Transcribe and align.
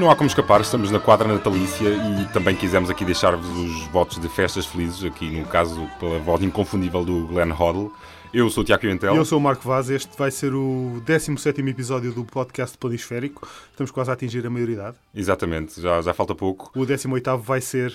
Não 0.00 0.10
há 0.10 0.16
como 0.16 0.28
escapar, 0.28 0.62
estamos 0.62 0.90
na 0.90 0.98
quadra 0.98 1.28
natalícia 1.28 1.86
e 1.88 2.24
também 2.32 2.56
quisemos 2.56 2.88
aqui 2.88 3.04
deixar-vos 3.04 3.46
os 3.50 3.86
votos 3.88 4.18
de 4.18 4.28
festas 4.30 4.64
felizes, 4.64 5.04
aqui 5.04 5.30
no 5.30 5.46
caso 5.46 5.86
pela 6.00 6.18
voz 6.18 6.42
inconfundível 6.42 7.04
do 7.04 7.26
Glenn 7.26 7.52
Hoddle. 7.52 7.92
Eu 8.32 8.48
sou 8.48 8.62
o 8.62 8.64
Tiago 8.64 8.80
Pimentel. 8.80 9.14
E 9.14 9.18
eu 9.18 9.24
sou 9.26 9.38
o 9.38 9.40
Marco 9.40 9.62
Vaz. 9.62 9.90
Este 9.90 10.16
vai 10.16 10.30
ser 10.30 10.54
o 10.54 11.02
17 11.04 11.60
episódio 11.68 12.12
do 12.12 12.24
podcast 12.24 12.78
Planisférico. 12.78 13.46
Estamos 13.70 13.90
quase 13.90 14.08
a 14.08 14.14
atingir 14.14 14.46
a 14.46 14.50
maioridade. 14.50 14.96
Exatamente, 15.14 15.80
já, 15.80 16.00
já 16.00 16.14
falta 16.14 16.34
pouco. 16.34 16.70
O 16.74 16.86
18 16.86 17.36
vai 17.36 17.60
ser. 17.60 17.94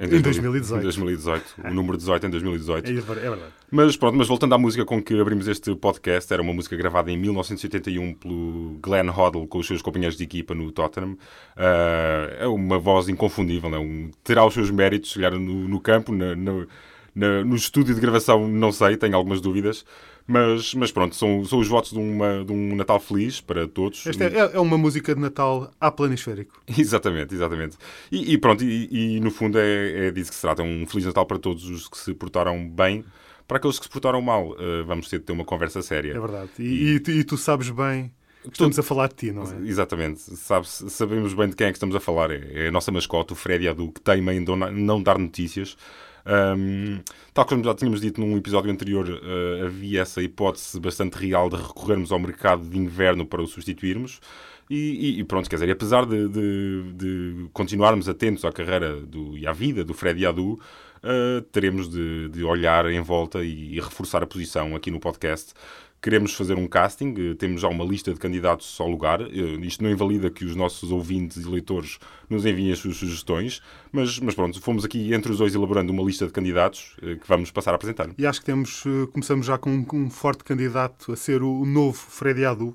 Em 0.00 0.08
2000 0.08 0.42
2018. 0.50 0.78
Em 0.78 0.82
2018. 0.82 1.54
O 1.64 1.74
número 1.74 1.96
18 1.96 2.26
em 2.26 2.30
2018. 2.30 2.90
É 2.90 2.92
verdade. 2.94 3.52
Mas 3.70 3.96
pronto, 3.96 4.16
mas 4.16 4.26
voltando 4.28 4.54
à 4.54 4.58
música 4.58 4.84
com 4.84 5.02
que 5.02 5.18
abrimos 5.20 5.46
este 5.46 5.74
podcast, 5.76 6.32
era 6.32 6.42
uma 6.42 6.52
música 6.54 6.76
gravada 6.76 7.10
em 7.10 7.16
1981 7.18 8.14
pelo 8.14 8.78
Glenn 8.82 9.08
Hoddle 9.10 9.46
com 9.46 9.58
os 9.58 9.66
seus 9.66 9.82
companheiros 9.82 10.16
de 10.16 10.24
equipa 10.24 10.54
no 10.54 10.72
Tottenham. 10.72 11.16
Ah, 11.56 12.28
é 12.38 12.46
uma 12.46 12.78
voz 12.78 13.08
inconfundível, 13.08 13.72
é 13.74 13.78
um, 13.78 14.10
terá 14.24 14.44
os 14.44 14.54
seus 14.54 14.70
méritos, 14.70 15.10
se 15.12 15.16
calhar 15.20 15.32
no, 15.38 15.68
no 15.68 15.80
campo, 15.80 16.12
na- 16.12 16.34
na- 16.34 16.66
na- 17.14 17.44
no 17.44 17.56
estúdio 17.56 17.94
de 17.94 18.00
gravação, 18.00 18.46
não 18.48 18.72
sei, 18.72 18.96
tenho 18.96 19.16
algumas 19.16 19.40
dúvidas. 19.40 19.84
Mas, 20.26 20.74
mas 20.74 20.92
pronto, 20.92 21.16
são, 21.16 21.44
são 21.44 21.58
os 21.58 21.66
votos 21.66 21.90
de, 21.90 21.98
uma, 21.98 22.44
de 22.44 22.52
um 22.52 22.76
Natal 22.76 23.00
feliz 23.00 23.40
para 23.40 23.66
todos. 23.66 24.06
Esta 24.06 24.24
é, 24.24 24.38
é 24.54 24.60
uma 24.60 24.78
música 24.78 25.12
de 25.12 25.20
Natal 25.20 25.72
a 25.80 25.90
Planisférico. 25.90 26.60
Exatamente, 26.78 27.34
exatamente. 27.34 27.76
E, 28.12 28.34
e 28.34 28.38
pronto, 28.38 28.62
e, 28.62 29.16
e 29.16 29.20
no 29.20 29.30
fundo 29.32 29.58
é, 29.58 30.06
é 30.06 30.10
disso 30.12 30.30
que 30.30 30.36
se 30.36 30.42
trata. 30.42 30.62
Um 30.62 30.86
Feliz 30.86 31.04
Natal 31.06 31.26
para 31.26 31.38
todos 31.38 31.64
os 31.68 31.88
que 31.88 31.98
se 31.98 32.14
portaram 32.14 32.68
bem. 32.68 33.04
Para 33.48 33.56
aqueles 33.56 33.78
que 33.80 33.86
se 33.86 33.90
portaram 33.90 34.22
mal, 34.22 34.54
eh, 34.60 34.82
vamos 34.86 35.08
ter 35.08 35.18
de 35.18 35.24
ter 35.24 35.32
uma 35.32 35.44
conversa 35.44 35.82
séria. 35.82 36.12
É 36.12 36.20
verdade. 36.20 36.50
E, 36.60 36.94
e 36.94 37.00
tu- 37.00 37.10
e 37.10 37.24
tu 37.24 37.36
sabes 37.36 37.68
bem. 37.70 38.12
que 38.44 38.50
Estamos 38.52 38.78
a 38.78 38.82
falar 38.84 39.08
de 39.08 39.14
ti, 39.16 39.32
não 39.32 39.42
é? 39.42 39.68
Exatamente. 39.68 40.20
Sabe, 40.36 40.68
sabemos 40.68 41.34
bem 41.34 41.48
de 41.48 41.56
quem 41.56 41.66
é 41.66 41.70
que 41.72 41.76
estamos 41.76 41.96
a 41.96 42.00
falar. 42.00 42.30
É, 42.30 42.66
é 42.66 42.68
a 42.68 42.70
nossa 42.70 42.92
mascote, 42.92 43.32
o 43.32 43.36
Freddy 43.36 43.66
Adu, 43.66 43.90
que 43.90 44.00
teima 44.00 44.32
em 44.32 44.44
não 44.44 45.02
dar 45.02 45.18
notícias. 45.18 45.76
Ahm, 46.24 47.00
tal 47.32 47.44
como 47.46 47.64
já 47.64 47.74
tínhamos 47.74 48.00
dito 48.00 48.20
num 48.20 48.36
episódio 48.36 48.70
anterior, 48.70 49.08
eh, 49.22 49.62
havia 49.66 50.02
essa 50.02 50.22
hipótese 50.22 50.78
bastante 50.80 51.14
real 51.14 51.48
de 51.48 51.56
recorrermos 51.56 52.12
ao 52.12 52.18
mercado 52.18 52.68
de 52.68 52.78
inverno 52.78 53.24
para 53.26 53.42
o 53.42 53.46
substituirmos. 53.46 54.20
E, 54.68 55.18
e- 55.20 55.24
pronto, 55.24 55.48
quer 55.50 55.56
dizer, 55.56 55.70
apesar 55.70 56.06
de, 56.06 56.28
de- 56.28 56.92
de 56.94 57.48
continuarmos 57.52 58.08
atentos 58.08 58.44
à 58.44 58.52
carreira 58.52 59.00
do, 59.00 59.36
e 59.36 59.46
à 59.46 59.52
vida 59.52 59.84
do 59.84 59.92
Freddy 59.94 60.24
Adu, 60.26 60.60
eh, 61.02 61.42
teremos 61.50 61.88
de, 61.88 62.28
de 62.28 62.44
olhar 62.44 62.86
em 62.90 63.00
volta 63.00 63.42
e, 63.44 63.74
e 63.76 63.80
reforçar 63.80 64.22
a 64.22 64.26
posição 64.26 64.76
aqui 64.76 64.90
no 64.90 65.00
podcast. 65.00 65.54
Queremos 66.02 66.32
fazer 66.32 66.54
um 66.56 66.66
casting, 66.66 67.14
eh, 67.18 67.34
temos 67.34 67.60
já 67.60 67.68
uma 67.68 67.84
lista 67.84 68.12
de 68.14 68.18
candidatos 68.18 68.80
ao 68.80 68.88
lugar. 68.88 69.20
Eh, 69.20 69.26
Isto 69.60 69.82
não 69.84 69.90
invalida 69.90 70.30
que 70.30 70.44
os 70.46 70.56
nossos 70.56 70.90
ouvintes 70.90 71.36
e 71.36 71.46
leitores 71.46 71.98
nos 72.28 72.46
enviem 72.46 72.72
as 72.72 72.78
suas 72.78 72.96
sugestões, 72.96 73.60
mas, 73.92 74.18
mas 74.18 74.34
pronto, 74.34 74.58
fomos 74.62 74.82
aqui 74.84 75.12
entre 75.12 75.30
os 75.30 75.36
dois 75.38 75.54
elaborando 75.54 75.92
uma 75.92 76.02
lista 76.02 76.26
de 76.26 76.32
candidatos 76.32 76.96
eh, 77.02 77.16
que 77.16 77.28
vamos 77.28 77.50
passar 77.50 77.72
a 77.72 77.74
apresentar. 77.74 78.08
E 78.16 78.26
acho 78.26 78.40
que 78.40 78.46
temos, 78.46 78.82
começamos 79.12 79.44
já 79.46 79.58
com 79.58 79.84
um, 79.92 80.08
forte 80.08 80.42
candidato 80.42 81.12
a 81.12 81.16
ser 81.16 81.42
o, 81.42 81.66
novo 81.66 81.98
Freddy 81.98 82.44
Adu. 82.46 82.74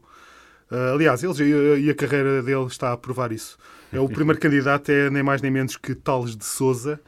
Aliás, 0.93 1.23
ele, 1.23 1.33
já- 1.33 1.45
e 1.79 1.89
a 1.89 1.95
carreira 1.95 2.41
dele 2.43 2.65
está 2.65 2.91
a 2.91 2.97
provar 2.97 3.31
isso. 3.31 3.57
É 3.93 3.99
o 3.99 4.09
primeiro 4.09 4.39
candidato 4.41 4.89
é 4.91 5.09
nem 5.09 5.21
mais 5.23 5.41
nem 5.41 5.51
menos 5.51 5.77
que 5.77 5.93
Tales 5.95 6.35
de 6.35 6.43
Souza, 6.43 6.99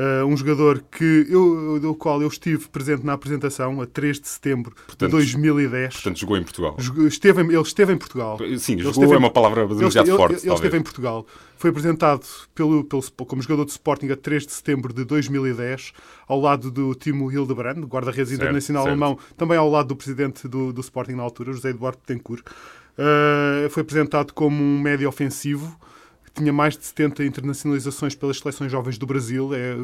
eh, 0.00 0.24
um 0.24 0.36
jogador 0.36 0.80
que 0.92 1.26
eu, 1.28 1.80
do 1.80 1.92
qual 1.92 2.22
eu 2.22 2.28
estive 2.28 2.68
presente 2.68 3.04
na 3.04 3.14
apresentação 3.14 3.82
a 3.82 3.86
3 3.86 4.20
de 4.20 4.28
setembro 4.28 4.72
Portanto, 4.86 5.10
de 5.10 5.16
2010. 5.16 5.94
Portanto, 5.94 6.18
jogou 6.20 6.36
em 6.36 6.42
Portugal. 6.44 6.76
Esteve, 7.08 7.42
em- 7.42 7.48
ele 7.48 7.60
esteve 7.62 7.92
em 7.92 7.98
Portugal. 7.98 8.38
Sim, 8.58 8.74
Ele 8.74 8.82
jogou 8.82 8.90
esteve 9.02 9.12
é 9.12 9.16
em- 9.16 9.18
uma 9.18 9.30
palavra 9.30 9.62
ele, 9.64 9.74
demasiado 9.74 10.06
ele- 10.08 10.16
forte, 10.16 10.32
ele 10.34 10.40
talvez. 10.42 10.58
esteve 10.60 10.76
em 10.78 10.82
Portugal. 10.82 11.26
Foi 11.56 11.70
apresentado 11.70 12.24
pelo, 12.54 12.84
pelo, 12.84 13.02
como 13.26 13.42
jogador 13.42 13.64
de 13.64 13.72
Sporting 13.72 14.06
a 14.10 14.16
3 14.16 14.46
de 14.46 14.52
setembro 14.52 14.92
de 14.92 15.04
2010, 15.04 15.92
ao 16.28 16.40
lado 16.40 16.70
do 16.70 16.94
Timo 16.94 17.32
Hildebrand, 17.32 17.82
guarda-redes 17.84 18.30
internacional 18.32 18.84
certo. 18.84 18.92
alemão, 18.92 19.18
também 19.36 19.58
ao 19.58 19.68
lado 19.68 19.88
do 19.88 19.96
presidente 19.96 20.46
do, 20.46 20.72
do 20.72 20.80
Sporting 20.80 21.14
na 21.14 21.24
altura, 21.24 21.52
José 21.52 21.70
Eduardo 21.70 21.98
Betancourt. 22.06 22.44
Uh, 22.96 23.68
foi 23.70 23.82
apresentado 23.82 24.32
como 24.32 24.62
um 24.62 24.80
médio 24.80 25.08
ofensivo. 25.08 25.76
Tinha 26.38 26.52
mais 26.52 26.76
de 26.76 26.84
70 26.84 27.24
internacionalizações 27.24 28.14
pelas 28.14 28.38
seleções 28.38 28.70
jovens 28.72 28.96
do 28.98 29.06
Brasil. 29.06 29.50
É, 29.54 29.74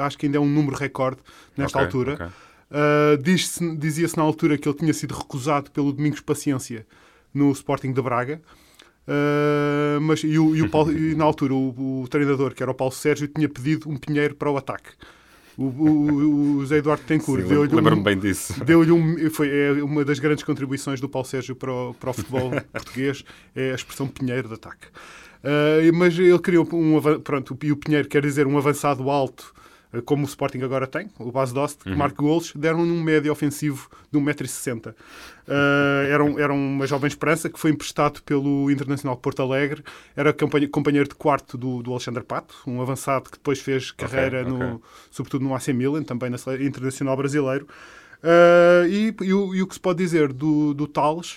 acho 0.00 0.16
que 0.16 0.26
ainda 0.26 0.38
é 0.38 0.40
um 0.40 0.48
número 0.48 0.76
recorde 0.76 1.18
nesta 1.56 1.78
Ok, 1.78 1.86
altura. 1.86 2.14
ok. 2.14 2.26
Uh, 2.70 3.76
Dizia-se 3.78 4.16
na 4.16 4.22
altura 4.22 4.56
que 4.58 4.68
ele 4.68 4.76
tinha 4.76 4.92
sido 4.92 5.14
recusado 5.14 5.70
pelo 5.70 5.92
Domingos 5.92 6.20
Paciência 6.20 6.86
no 7.34 7.50
Sporting 7.52 7.92
de 7.92 8.00
Braga. 8.02 8.40
Uh, 9.06 10.00
mas, 10.02 10.22
e, 10.22 10.38
o- 10.38 10.54
e 10.54 10.60
o 10.62 10.68
Paulo- 10.70 10.92
e 10.92 11.14
na 11.14 11.24
altura 11.24 11.54
o, 11.54 12.02
o 12.02 12.08
treinador, 12.08 12.54
que 12.54 12.62
era 12.62 12.70
o 12.70 12.74
Paulo 12.74 12.92
Sérgio, 12.92 13.26
tinha 13.28 13.48
pedido 13.48 13.88
um 13.88 13.96
pinheiro 13.96 14.34
para 14.34 14.50
o 14.50 14.56
ataque. 14.56 14.90
O, 15.56 15.64
o, 15.64 16.56
o 16.56 16.60
José 16.60 16.76
Eduardo 16.76 17.02
Tencourt 17.04 17.42
deu-lhe 17.44 17.74
um, 17.74 18.00
bem 18.02 18.16
disso. 18.16 18.62
deu-lhe 18.64 18.92
um, 18.92 19.28
foi 19.30 19.48
é 19.50 19.72
uma 19.82 20.04
das 20.04 20.20
grandes 20.20 20.44
contribuições 20.44 21.00
do 21.00 21.08
Paulo 21.08 21.26
Sérgio 21.26 21.56
para 21.56 21.72
o, 21.72 21.94
para 21.94 22.10
o 22.10 22.12
futebol 22.12 22.50
português, 22.70 23.24
é 23.56 23.72
a 23.72 23.74
expressão 23.74 24.06
pinheiro 24.06 24.46
de 24.46 24.54
ataque. 24.54 24.86
Uh, 25.44 25.94
mas 25.96 26.18
ele 26.18 26.38
criou 26.38 26.68
um 26.72 27.00
pronto, 27.20 27.56
e 27.62 27.70
o 27.72 27.76
pinheiro 27.76 28.08
quer 28.08 28.22
dizer 28.22 28.46
um 28.46 28.58
avançado 28.58 29.08
alto, 29.08 29.54
uh, 29.94 30.02
como 30.02 30.22
o 30.22 30.26
Sporting 30.26 30.62
agora 30.62 30.86
tem, 30.86 31.08
o 31.18 31.30
Bas 31.30 31.52
Dost, 31.52 31.78
que 31.84 31.90
marca 31.94 32.20
golos, 32.22 32.52
deram-lhe 32.56 32.90
um 32.90 33.02
médio 33.02 33.30
ofensivo 33.30 33.88
de 34.10 34.18
1,60m. 34.18 34.88
Uh, 35.46 35.52
era, 36.10 36.24
um- 36.24 36.38
era 36.38 36.52
uma 36.52 36.86
jovem 36.86 37.08
esperança 37.08 37.48
que 37.48 37.58
foi 37.58 37.70
emprestado 37.70 38.22
pelo 38.22 38.70
Internacional 38.70 39.14
de 39.16 39.22
Porto 39.22 39.40
Alegre, 39.40 39.82
era 40.16 40.32
companhe- 40.32 40.66
companheiro 40.68 41.08
de 41.08 41.14
quarto 41.14 41.56
do, 41.56 41.82
do 41.82 41.90
Alexandre 41.92 42.22
Pato, 42.24 42.54
um 42.66 42.82
avançado 42.82 43.30
que 43.30 43.38
depois 43.38 43.60
fez 43.60 43.90
carreira, 43.92 44.42
ok. 44.42 44.52
No, 44.52 44.82
sobretudo 45.10 45.44
no 45.44 45.54
AC 45.54 45.68
Milan, 45.68 46.02
também 46.02 46.28
na 46.30 46.36
Internacional 46.60 47.16
Brasileiro. 47.16 47.66
Uh, 48.22 48.86
e, 48.88 49.14
e 49.22 49.32
o, 49.32 49.54
e 49.54 49.62
o 49.62 49.66
que 49.66 49.74
se 49.74 49.80
pode 49.80 49.98
dizer 49.98 50.32
do, 50.32 50.74
do 50.74 50.86
Tales 50.88 51.36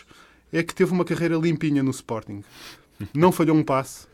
é 0.51 0.63
que 0.63 0.73
teve 0.73 0.91
uma 0.91 1.05
carreira 1.05 1.35
limpinha 1.37 1.83
no 1.83 1.91
Sporting. 1.91 2.43
Não 3.13 3.31
falhou 3.31 3.55
um 3.55 3.63
passe, 3.63 4.07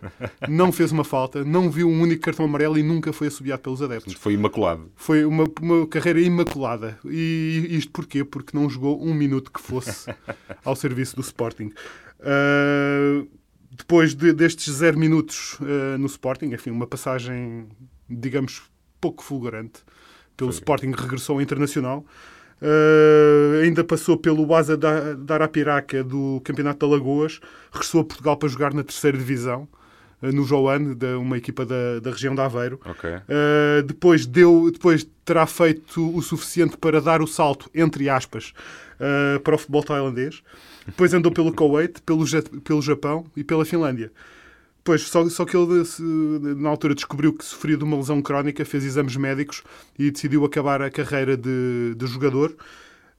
não 0.48 0.72
fez 0.72 0.92
uma 0.92 1.03
falta, 1.03 1.44
não 1.44 1.70
viu 1.70 1.88
um 1.90 2.02
único 2.02 2.22
cartão 2.22 2.46
amarelo 2.46 2.78
e 2.78 2.84
nunca 2.84 3.12
foi 3.14 3.28
assobiado 3.28 3.62
pelos 3.62 3.81
adeptos. 3.81 4.14
Foi 4.14 4.34
imaculado. 4.34 4.92
Foi 4.96 5.25
uma, 5.25 5.46
uma 5.62 5.88
carreira 5.88 6.20
imaculada. 6.22 6.98
E 7.06 7.68
isto 7.72 7.92
porquê? 7.92 8.24
Porque 8.24 8.58
não 8.58 8.70
jogou 8.70 9.03
um 9.03 9.14
minuto 9.14 9.52
que 9.52 9.62
fosse 9.62 10.14
ao 10.64 10.75
serviço 10.75 11.16
do 11.16 11.22
Sporting. 11.22 11.72
Uh, 12.20 13.28
depois 13.72 14.16
de- 14.16 14.34
destes 14.34 14.74
zero 14.74 14.98
minutos 14.98 15.58
uh, 15.59 15.98
no 16.00 16.08
Sporting, 16.08 16.48
enfim, 16.48 16.72
uma 16.72 16.88
passagem, 16.88 17.68
digamos, 18.09 18.64
pouco 19.00 19.24
fulgurante, 19.24 19.81
pelo 20.36 20.51
Foi. 20.51 20.57
Sporting 20.60 20.92
regressou 20.92 21.36
ao 21.36 21.42
Internacional. 21.42 22.06
Uh, 22.59 23.62
ainda 23.62 23.83
passou 23.83 24.18
pelo 24.18 24.54
Asa 24.56 24.75
da, 24.75 25.13
da 25.13 25.36
Arapiraca 25.36 26.04
do 26.04 26.42
Campeonato 26.44 26.80
de 26.80 26.92
Alagoas, 26.92 27.39
regressou 27.71 28.01
a 28.01 28.04
Portugal 28.04 28.36
para 28.36 28.50
jogar 28.50 28.74
na 28.74 28.83
terceira 28.83 29.15
divisão, 29.15 29.68
uh, 30.21 30.31
no 30.31 30.44
Joane, 30.44 30.95
da, 30.95 31.19
uma 31.19 31.38
equipa 31.38 31.65
da, 31.65 32.00
da 32.01 32.09
região 32.09 32.33
de 32.33 32.42
Aveiro. 32.42 32.80
Ok. 32.83 33.09
Uh, 33.09 33.83
depois, 33.83 34.25
deu, 34.25 34.71
depois 34.71 35.07
terá 35.24 35.45
feito 35.45 36.15
o 36.15 36.21
suficiente 36.21 36.77
para 36.77 37.00
dar 37.00 37.21
o 37.21 37.27
salto, 37.27 37.69
entre 37.75 38.09
aspas, 38.09 38.54
para 39.44 39.53
o 39.53 39.57
futebol 39.57 39.83
tailandês. 39.83 40.42
Depois 40.86 41.13
andou 41.13 41.31
pelo 41.31 41.53
Kuwait, 41.53 42.01
pelo, 42.01 42.25
pelo 42.63 42.81
Japão 42.81 43.25
e 43.36 43.44
pela 43.44 43.65
Finlândia. 43.65 44.12
Pois, 44.88 45.01
só, 45.01 45.28
só 45.28 45.44
que 45.44 45.57
ele 45.57 45.84
na 46.56 46.69
altura 46.69 46.95
descobriu 46.95 47.34
que 47.34 47.44
sofria 47.44 47.75
de 47.75 47.84
uma 47.84 47.98
lesão 47.98 48.22
crónica, 48.22 48.63
fez 48.63 48.86
exames 48.86 49.18
médicos 49.18 49.62
e 50.00 50.10
decidiu 50.10 50.45
acabar 50.45 50.81
a 50.81 50.89
carreira 50.89 51.36
de, 51.36 51.94
de 51.94 52.07
jogador. 52.07 52.56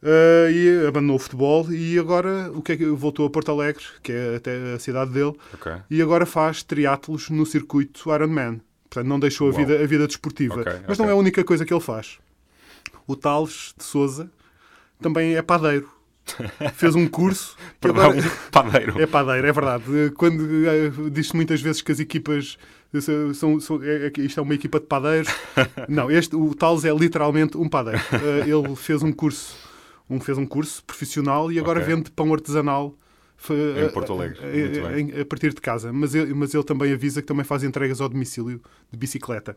Uh, 0.02 0.48
e 0.50 0.86
abandonou 0.86 1.16
o 1.16 1.18
futebol 1.18 1.70
e 1.70 1.98
agora 1.98 2.50
o 2.54 2.62
que 2.62 2.72
é 2.72 2.76
que 2.78 2.86
voltou 2.86 3.26
a 3.26 3.30
Porto 3.30 3.50
Alegre, 3.50 3.84
que 4.02 4.12
é 4.12 4.36
até 4.36 4.72
a 4.72 4.78
cidade 4.78 5.10
dele, 5.10 5.34
Ok. 5.52 5.70
e 5.90 6.00
agora 6.00 6.24
faz 6.24 6.62
triatlos 6.62 7.28
no 7.28 7.44
circuito 7.44 8.10
Ironman. 8.14 8.62
Portanto, 8.88 9.06
não 9.06 9.20
deixou 9.20 9.50
a 9.50 9.52
Uau. 9.52 9.58
vida, 9.66 9.82
a 9.82 9.86
vida 9.86 10.06
desportiva. 10.06 10.62
Ok, 10.62 10.72
Mas 10.88 10.98
ok. 10.98 11.04
não 11.04 11.10
é 11.10 11.12
a 11.12 11.16
única 11.16 11.44
coisa 11.44 11.66
que 11.66 11.74
ele 11.74 11.82
faz. 11.82 12.18
O 13.06 13.14
Tales 13.14 13.74
de 13.76 13.84
Souza 13.84 14.30
também 15.02 15.36
é 15.36 15.42
padeiro. 15.42 15.90
Fez 16.74 16.94
um 16.94 17.06
curso. 17.08 17.56
Perdão, 17.80 18.04
agora- 18.10 18.30
padeiro. 18.52 19.00
É 19.00 19.06
padeiro, 19.06 19.46
é 19.46 19.52
verdade. 19.52 19.84
Quando 20.16 20.44
eh, 20.66 20.90
diz-se 21.10 21.34
muitas 21.36 21.60
vezes 21.60 21.82
que 21.82 21.92
as 21.92 22.00
equipas 22.00 22.58
são, 23.00 23.34
são- 23.34 23.60
são- 23.60 23.82
é- 23.82 24.06
é 24.16 24.20
isto 24.20 24.40
é 24.40 24.42
uma 24.42 24.54
equipa 24.54 24.80
de 24.80 24.86
padeiros. 24.86 25.28
Não, 25.88 26.10
este, 26.10 26.34
o 26.36 26.54
Tales 26.54 26.84
é 26.84 26.92
literalmente 26.94 27.56
um 27.56 27.68
padeiro. 27.68 28.00
Eh, 28.12 28.48
ele 28.48 28.74
fez 28.76 29.02
um 29.02 29.12
curso, 29.12 29.56
um, 30.08 30.18
fez 30.20 30.38
um 30.38 30.46
curso 30.46 30.82
profissional 30.84 31.50
e 31.52 31.58
agora 31.58 31.80
Ok. 31.80 31.94
vende 31.94 32.10
pão 32.10 32.32
artesanal. 32.32 32.94
Em 33.50 33.88
Porto 33.92 34.12
Alegre. 34.14 34.36
eh, 34.42 34.72
eh, 34.78 34.88
bem. 34.94 35.10
em- 35.16 35.20
a 35.20 35.24
partir 35.24 35.54
de 35.54 35.60
casa. 35.60 35.92
Mas 35.92 36.12
ele, 36.12 36.34
mas 36.34 36.52
ele 36.52 36.64
também 36.64 36.92
avisa 36.92 37.20
que 37.22 37.28
também 37.28 37.44
faz 37.44 37.62
entregas 37.62 38.00
ao 38.00 38.08
domicílio 38.08 38.60
de 38.90 38.98
bicicleta. 38.98 39.56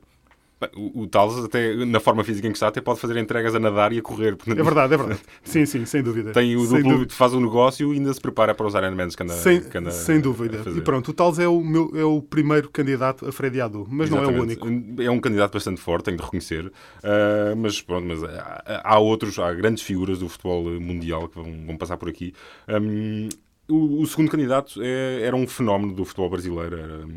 O, 0.75 1.01
o 1.01 1.07
Tales, 1.07 1.37
até 1.43 1.75
na 1.85 1.99
forma 1.99 2.23
física 2.23 2.47
em 2.47 2.51
que 2.51 2.57
está, 2.57 2.67
até 2.67 2.79
pode 2.81 2.99
fazer 2.99 3.17
entregas 3.17 3.55
a 3.55 3.59
nadar 3.59 3.91
e 3.93 3.99
a 3.99 4.01
correr. 4.01 4.35
Portanto, 4.35 4.59
É 4.59 4.63
verdade, 4.63 4.93
é 4.93 4.97
verdade. 4.97 5.19
Sim, 5.43 5.65
sim, 5.65 5.85
sem 5.85 6.03
dúvida. 6.03 6.31
Tem 6.31 6.55
o 6.55 6.61
duplo, 6.67 6.83
dúvida. 6.83 7.13
faz 7.13 7.33
um 7.33 7.39
negócio 7.41 7.93
e 7.93 7.97
ainda 7.97 8.13
se 8.13 8.21
prepara 8.21 8.53
para 8.53 8.67
os 8.67 8.73
Ironmans 8.73 9.15
que 9.15 9.23
anda, 9.23 9.33
Sem, 9.33 9.61
que 9.61 9.77
anda 9.77 9.91
sem 9.91 10.19
dúvida. 10.19 10.61
E 10.75 10.81
pronto, 10.81 11.09
o 11.09 11.13
Tales 11.13 11.39
é 11.39 11.47
o, 11.47 11.61
meu, 11.61 11.91
é 11.95 12.03
o 12.03 12.21
primeiro 12.21 12.69
candidato 12.69 13.27
a 13.27 13.31
Freddy 13.31 13.59
Adu, 13.61 13.87
mas 13.89 14.09
não 14.09 14.17
é 14.17 14.21
o 14.21 14.23
Exatamente. 14.31 14.63
único. 14.63 15.01
É 15.01 15.09
um 15.09 15.19
candidato 15.19 15.53
bastante 15.53 15.81
forte, 15.81 16.05
tenho 16.05 16.17
de 16.17 16.23
reconhecer. 16.23 16.71
Ah, 17.03 17.53
mas 17.57 17.81
pronto, 17.81 18.05
mas 18.07 18.23
há, 18.23 18.81
há 18.83 18.99
outros, 18.99 19.37
há 19.39 19.53
grandes 19.53 19.83
figuras 19.83 20.19
do 20.19 20.29
futebol 20.29 20.63
mundial 20.79 21.27
que 21.27 21.35
vão, 21.35 21.65
vão 21.65 21.77
passar 21.77 21.97
por 21.97 22.09
aqui. 22.09 22.33
Hum, 22.69 23.29
o, 23.71 24.01
o 24.01 24.05
segundo 24.07 24.29
candidato 24.29 24.81
é- 24.81 25.21
era 25.23 25.35
um 25.35 25.47
fenómeno 25.47 25.93
do 25.93 26.05
futebol 26.05 26.29
brasileiro. 26.29 26.77
Era- 26.77 27.07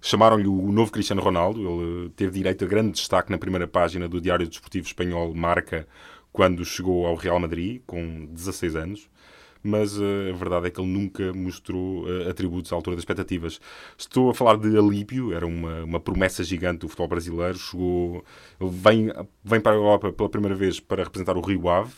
Chamaram-lhe 0.00 0.46
o 0.48 0.72
novo 0.72 0.92
Cristiano 0.92 1.22
Ronaldo. 1.22 1.60
Ele 1.60 2.10
teve 2.10 2.32
direito 2.32 2.64
a 2.64 2.68
grande 2.68 2.92
destaque 2.92 3.30
na 3.30 3.38
primeira 3.38 3.66
página 3.66 4.08
do 4.08 4.20
Diário 4.20 4.46
Desportivo 4.48 4.86
Espanhol 4.86 5.34
Marca 5.34 5.86
quando 6.32 6.64
chegou 6.64 7.06
ao 7.06 7.14
Real 7.14 7.38
Madrid, 7.38 7.80
com 7.86 8.26
16 8.26 8.76
anos 8.76 9.08
mas 9.66 9.98
eh, 9.98 10.30
a 10.30 10.36
verdade 10.36 10.66
é 10.66 10.70
que 10.70 10.78
ele 10.78 10.90
nunca 10.90 11.32
mostrou 11.32 12.04
eh, 12.06 12.28
atributos 12.28 12.70
à 12.70 12.76
altura 12.76 12.96
das 12.96 13.00
expectativas. 13.02 13.58
Estou 13.96 14.28
a 14.28 14.34
falar 14.34 14.58
de 14.58 14.76
Alípio, 14.76 15.32
era 15.32 15.46
uma, 15.46 15.84
uma 15.84 15.98
promessa 16.00 16.44
gigante 16.44 16.80
do 16.80 16.88
futebol 16.88 17.08
brasileiro. 17.08 17.56
Chegou, 17.58 18.22
vem, 18.60 19.10
vem 19.42 19.60
para 19.60 19.72
a 19.72 19.76
Europa 19.76 20.12
pela 20.12 20.28
primeira 20.28 20.54
vez 20.54 20.80
para 20.80 21.04
representar 21.04 21.36
o 21.36 21.40
Rio 21.40 21.66
Ave, 21.68 21.92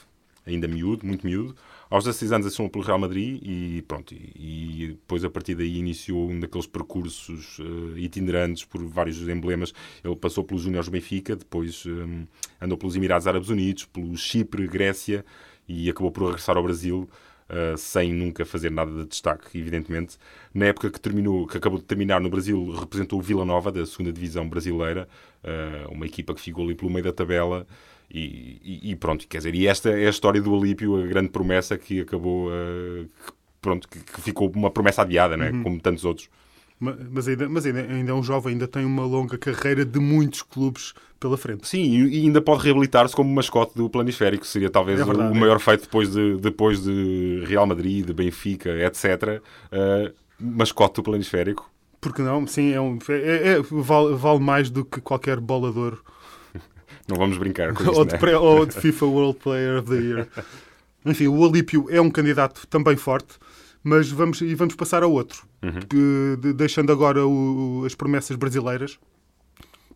ainda 0.47 0.69
miúdo, 0.69 1.05
muito 1.05 1.27
miúdo. 1.27 1.57
Aos 1.88 2.05
16 2.05 2.33
anos 2.33 2.47
assinou 2.49 2.69
pelo 2.69 2.85
Real 2.85 2.99
Madrid 2.99 3.41
e 3.43 3.83
pronto, 3.87 4.12
e, 4.12 4.85
e 4.85 4.88
depois 4.88 5.25
a 5.25 5.31
partir 5.31 5.55
daí 5.55 5.79
iniciou 5.79 6.29
um 6.29 6.41
daqueles 6.41 6.67
percursos 6.67 7.59
eh, 7.61 8.00
itinerantes 8.00 8.65
por 8.65 8.85
vários 8.85 9.21
emblemas. 9.29 9.73
Ele 10.03 10.17
passou 10.17 10.43
pelos 10.43 10.62
Júniores 10.62 10.88
Benfica, 10.88 11.37
depois 11.37 11.85
eh, 11.87 12.27
andou 12.61 12.77
pelos 12.77 12.97
Emirados 12.97 13.29
Árabes 13.29 13.50
Unidos, 13.50 13.85
pelo 13.85 14.17
Chipre, 14.17 14.67
Grécia 14.67 15.25
e 15.69 15.88
acabou 15.88 16.11
por 16.11 16.25
regressar 16.27 16.56
ao 16.56 16.62
Brasil 16.62 17.09
uh, 17.49 17.77
sem 17.77 18.12
nunca 18.12 18.44
fazer 18.44 18.71
nada 18.71 18.91
de 18.91 19.06
destaque, 19.06 19.59
evidentemente. 19.59 20.17
Na 20.53 20.67
época 20.67 20.91
que 20.91 21.00
terminou, 21.00 21.47
que 21.47 21.56
acabou 21.56 21.79
de 21.79 21.85
terminar 21.85 22.21
no 22.21 22.31
Brasil, 22.31 22.71
representou 22.73 23.19
o 23.19 23.23
Vila 23.23 23.44
Nova 23.44 23.71
da 23.73 23.85
segunda 23.87 24.12
divisão 24.12 24.49
brasileira, 24.49 25.09
uh, 25.44 25.93
uma 25.93 26.06
equipa 26.06 26.35
que 26.35 26.41
ficou 26.41 26.65
ali 26.65 26.75
pelo 26.75 26.91
meio 26.91 27.05
da 27.05 27.12
tabela. 27.12 27.67
E, 28.11 28.61
e- 28.62 28.91
e 28.93 28.97
pronto, 28.97 29.26
quer 29.29 29.38
dizer, 29.38 29.55
e 29.55 29.67
esta 29.67 29.91
é 29.91 30.06
a 30.06 30.11
história 30.11 30.41
do 30.41 30.55
Alípio, 30.55 31.03
a 31.03 31.06
grande 31.06 31.29
promessa 31.31 31.76
que 31.76 32.00
acabou, 32.00 32.49
uh, 32.49 33.05
que, 33.05 33.32
pronto, 33.61 33.88
que, 33.88 33.99
que 33.99 34.20
ficou 34.20 34.50
uma 34.55 34.70
promessa 34.70 35.03
adiada, 35.03 35.37
não 35.37 35.44
é? 35.44 35.50
como 35.62 35.81
tantos 35.81 36.05
outros. 36.05 36.29
Ma- 36.79 36.97
Mas, 37.11 37.26
ainda, 37.26 37.49
mas 37.49 37.67
ainda, 37.67 37.81
ainda 37.81 38.11
é 38.11 38.14
um 38.14 38.23
jovem, 38.23 38.53
ainda 38.53 38.69
tem 38.69 38.85
uma 38.85 39.05
longa 39.05 39.37
carreira 39.38 39.85
de 39.85 39.99
muitos 39.99 40.43
clubes 40.43 40.93
pela 41.19 41.37
frente. 41.38 41.67
Sim, 41.67 42.06
e, 42.06 42.20
ainda 42.25 42.41
pode 42.43 42.62
reabilitar-se 42.62 43.17
como 43.17 43.32
mascote 43.35 43.75
do 43.75 43.88
planisférico. 43.88 44.47
Seria 44.47 44.69
talvez 44.70 45.00
É 45.00 45.05
verdade, 45.05 45.32
o, 45.32 45.37
é. 45.37 45.41
maior 45.41 45.58
feito 45.58 45.82
depois 45.82 46.11
de, 46.12 46.37
depois 46.37 46.82
de 46.85 47.43
Real 47.47 47.67
Madrid, 47.67 48.05
de 48.06 48.12
Benfica, 48.12 48.69
etc. 48.70 49.41
Uh, 49.73 50.12
mascote 50.38 50.97
do 50.97 51.03
planisférico. 51.03 51.69
Porque 52.00 52.20
não? 52.23 52.47
Sim, 52.47 52.73
é 52.73 52.81
um, 52.81 52.99
é, 53.08 53.55
é- 53.55 53.61
vale, 53.62 54.14
vale 54.14 54.38
mais 54.38 54.69
do 54.70 54.85
que 54.85 55.00
qualquer 55.00 55.41
bolador 55.41 55.99
Não 57.08 57.17
vamos 57.17 57.38
brincar 57.38 57.73
com 57.73 57.85
ou, 57.85 58.03
isto, 58.05 58.17
de 58.19 58.26
né? 58.26 58.37
ou 58.37 58.67
de 58.67 58.75
FIFA 58.75 59.06
World 59.06 59.38
Player 59.38 59.79
of 59.79 59.88
the 59.88 59.97
Year. 60.03 60.29
Enfim, 61.05 61.29
o 61.29 61.44
Alípio 61.44 61.87
é 61.88 62.00
um 62.00 62.11
candidato 62.11 62.67
também 62.67 62.97
forte, 62.97 63.35
mas 63.85 64.11
vamos, 64.11 64.41
e 64.41 64.55
vamos 64.56 64.75
passar 64.75 65.03
a 65.03 65.06
outro. 65.06 65.47
Uhum. 65.62 65.81
Que, 65.88 66.37
de- 66.41 66.53
deixando 66.53 66.91
agora 66.91 67.25
o- 67.26 67.85
as 67.87 67.94
promessas 67.94 68.37
brasileiras, 68.37 68.99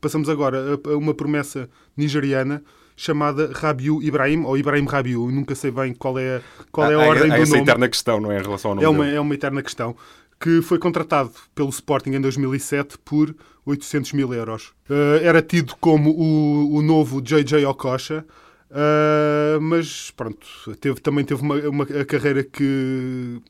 passamos 0.00 0.28
agora 0.28 0.78
a, 0.86 0.90
a 0.90 0.96
uma 0.96 1.12
promessa 1.12 1.68
nigeriana 1.96 2.62
chamada 2.96 3.50
Rabiu 3.54 4.02
Ibrahim, 4.02 4.44
ou 4.44 4.56
Ibrahim 4.58 4.84
Rabiu, 4.84 5.30
nunca 5.30 5.54
sei 5.54 5.70
bem 5.70 5.94
qual 5.94 6.18
é, 6.18 6.42
qual 6.70 6.90
é 6.90 6.94
a 6.94 6.98
ordem 6.98 7.28
do 7.28 7.34
essa 7.34 7.50
nome. 7.52 7.62
eterna 7.62 7.88
questão, 7.88 8.20
não 8.20 8.30
é? 8.30 8.38
Em 8.38 8.42
relação 8.42 8.70
ao 8.72 8.74
nome 8.74 8.84
É 8.86 8.88
uma, 8.88 9.04
dele. 9.04 9.16
é 9.16 9.20
uma 9.20 9.34
eterna 9.34 9.62
questão. 9.62 9.96
Que 10.40 10.62
foi 10.62 10.78
contratado 10.78 11.30
pelo 11.54 11.68
Sporting 11.68 12.12
em 12.12 12.20
2007 12.20 12.96
por 13.04 13.34
800 13.64 14.12
mil 14.12 14.32
euros. 14.32 14.72
Eh, 14.88 15.20
era 15.22 15.42
tido 15.42 15.74
como 15.80 16.10
o, 16.10 16.76
o 16.76 16.82
novo 16.82 17.20
JJ 17.20 17.64
Okocha, 17.66 18.24
eh, 18.70 19.58
mas 19.60 20.10
pronto, 20.10 20.46
teve, 20.80 21.00
também 21.00 21.24
teve 21.24 21.42
uma, 21.42 21.56
uma 21.68 21.86
carreira 21.86 22.42
que. 22.42 23.40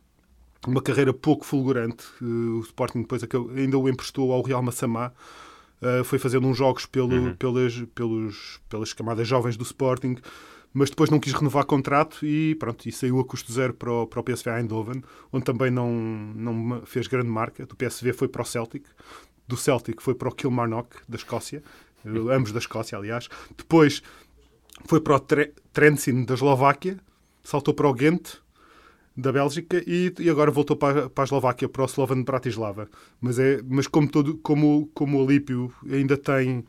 Uma 0.67 0.83
carreira 0.83 1.15
pouco 1.15 1.47
fulgurante. 1.47 2.05
Eh, 2.21 2.25
o 2.25 2.61
Sporting 2.61 3.03
depois 3.03 3.23
ainda 3.57 3.79
o 3.79 3.89
emprestou 3.89 4.33
ao 4.33 4.43
Real 4.43 4.63
Massamá. 4.63 5.13
Foi 6.05 6.19
fazendo 6.19 6.47
uns 6.47 6.59
jogos 6.59 6.85
pelo, 6.85 7.35
pelas, 7.37 7.83
pelos, 7.95 8.61
pelas 8.69 8.93
camadas 8.93 9.27
jovens 9.27 9.57
do 9.57 9.63
Sporting, 9.63 10.15
mas 10.73 10.91
depois 10.91 11.11
não 11.11 11.19
quis 11.19 11.33
renovar 11.33 11.65
contrato 11.65 12.25
e 12.25 12.55
pronto, 12.55 12.89
e 12.89 12.93
saiu 12.93 13.19
a 13.21 13.25
custo 13.25 13.53
zero 13.53 13.75
para 13.75 13.93
o, 13.93 14.07
para 14.07 14.21
o 14.21 14.23
PSV 14.23 14.51
Eindhoven, 14.51 15.03
onde 15.33 15.45
também 15.45 15.71
não, 15.71 15.93
não 15.93 16.83
fez 16.87 17.07
grande 17.07 17.29
marca. 17.29 17.67
Do 17.67 17.75
PSV 17.75 18.13
foi 18.13 18.29
para 18.29 18.43
o 18.43 18.45
Celtic, 18.45 18.85
do 19.49 19.57
Celtic 19.57 20.01
foi 20.01 20.15
para 20.15 20.29
o 20.29 20.35
Kilmarnock, 20.35 20.97
da 21.09 21.17
Escócia, 21.17 21.63
eh, 22.05 22.35
ambos 22.35 22.53
da 22.53 22.61
Escócia, 22.61 22.97
aliás. 22.97 23.29
Depois 23.57 24.03
foi 24.85 25.01
para 25.01 25.17
o 25.17 25.21
Tre 25.21 25.53
Trenčín, 25.73 26.25
da 26.25 26.35
Eslováquia, 26.35 26.99
saltou 27.43 27.75
para 27.75 27.89
o 27.89 27.93
Ghent, 27.93 28.37
da 29.17 29.33
Bélgica 29.33 29.83
e, 29.87 30.15
e 30.19 30.31
agora 30.31 30.51
voltou 30.51 30.77
para, 30.77 31.11
para 31.11 31.25
a 31.25 31.27
Eslováquia, 31.27 31.69
para 31.69 31.83
o 31.83 31.87
Slovan 31.87 32.23
Bratislava. 32.23 32.89
Mas, 33.21 33.39
é, 33.39 33.61
mas 33.69 33.87
como, 33.87 34.09
todo, 34.09 34.39
como, 34.39 34.89
como 34.95 35.19
o 35.19 35.25
Olímpio 35.25 35.73
ainda 35.91 36.17
tem 36.17 36.65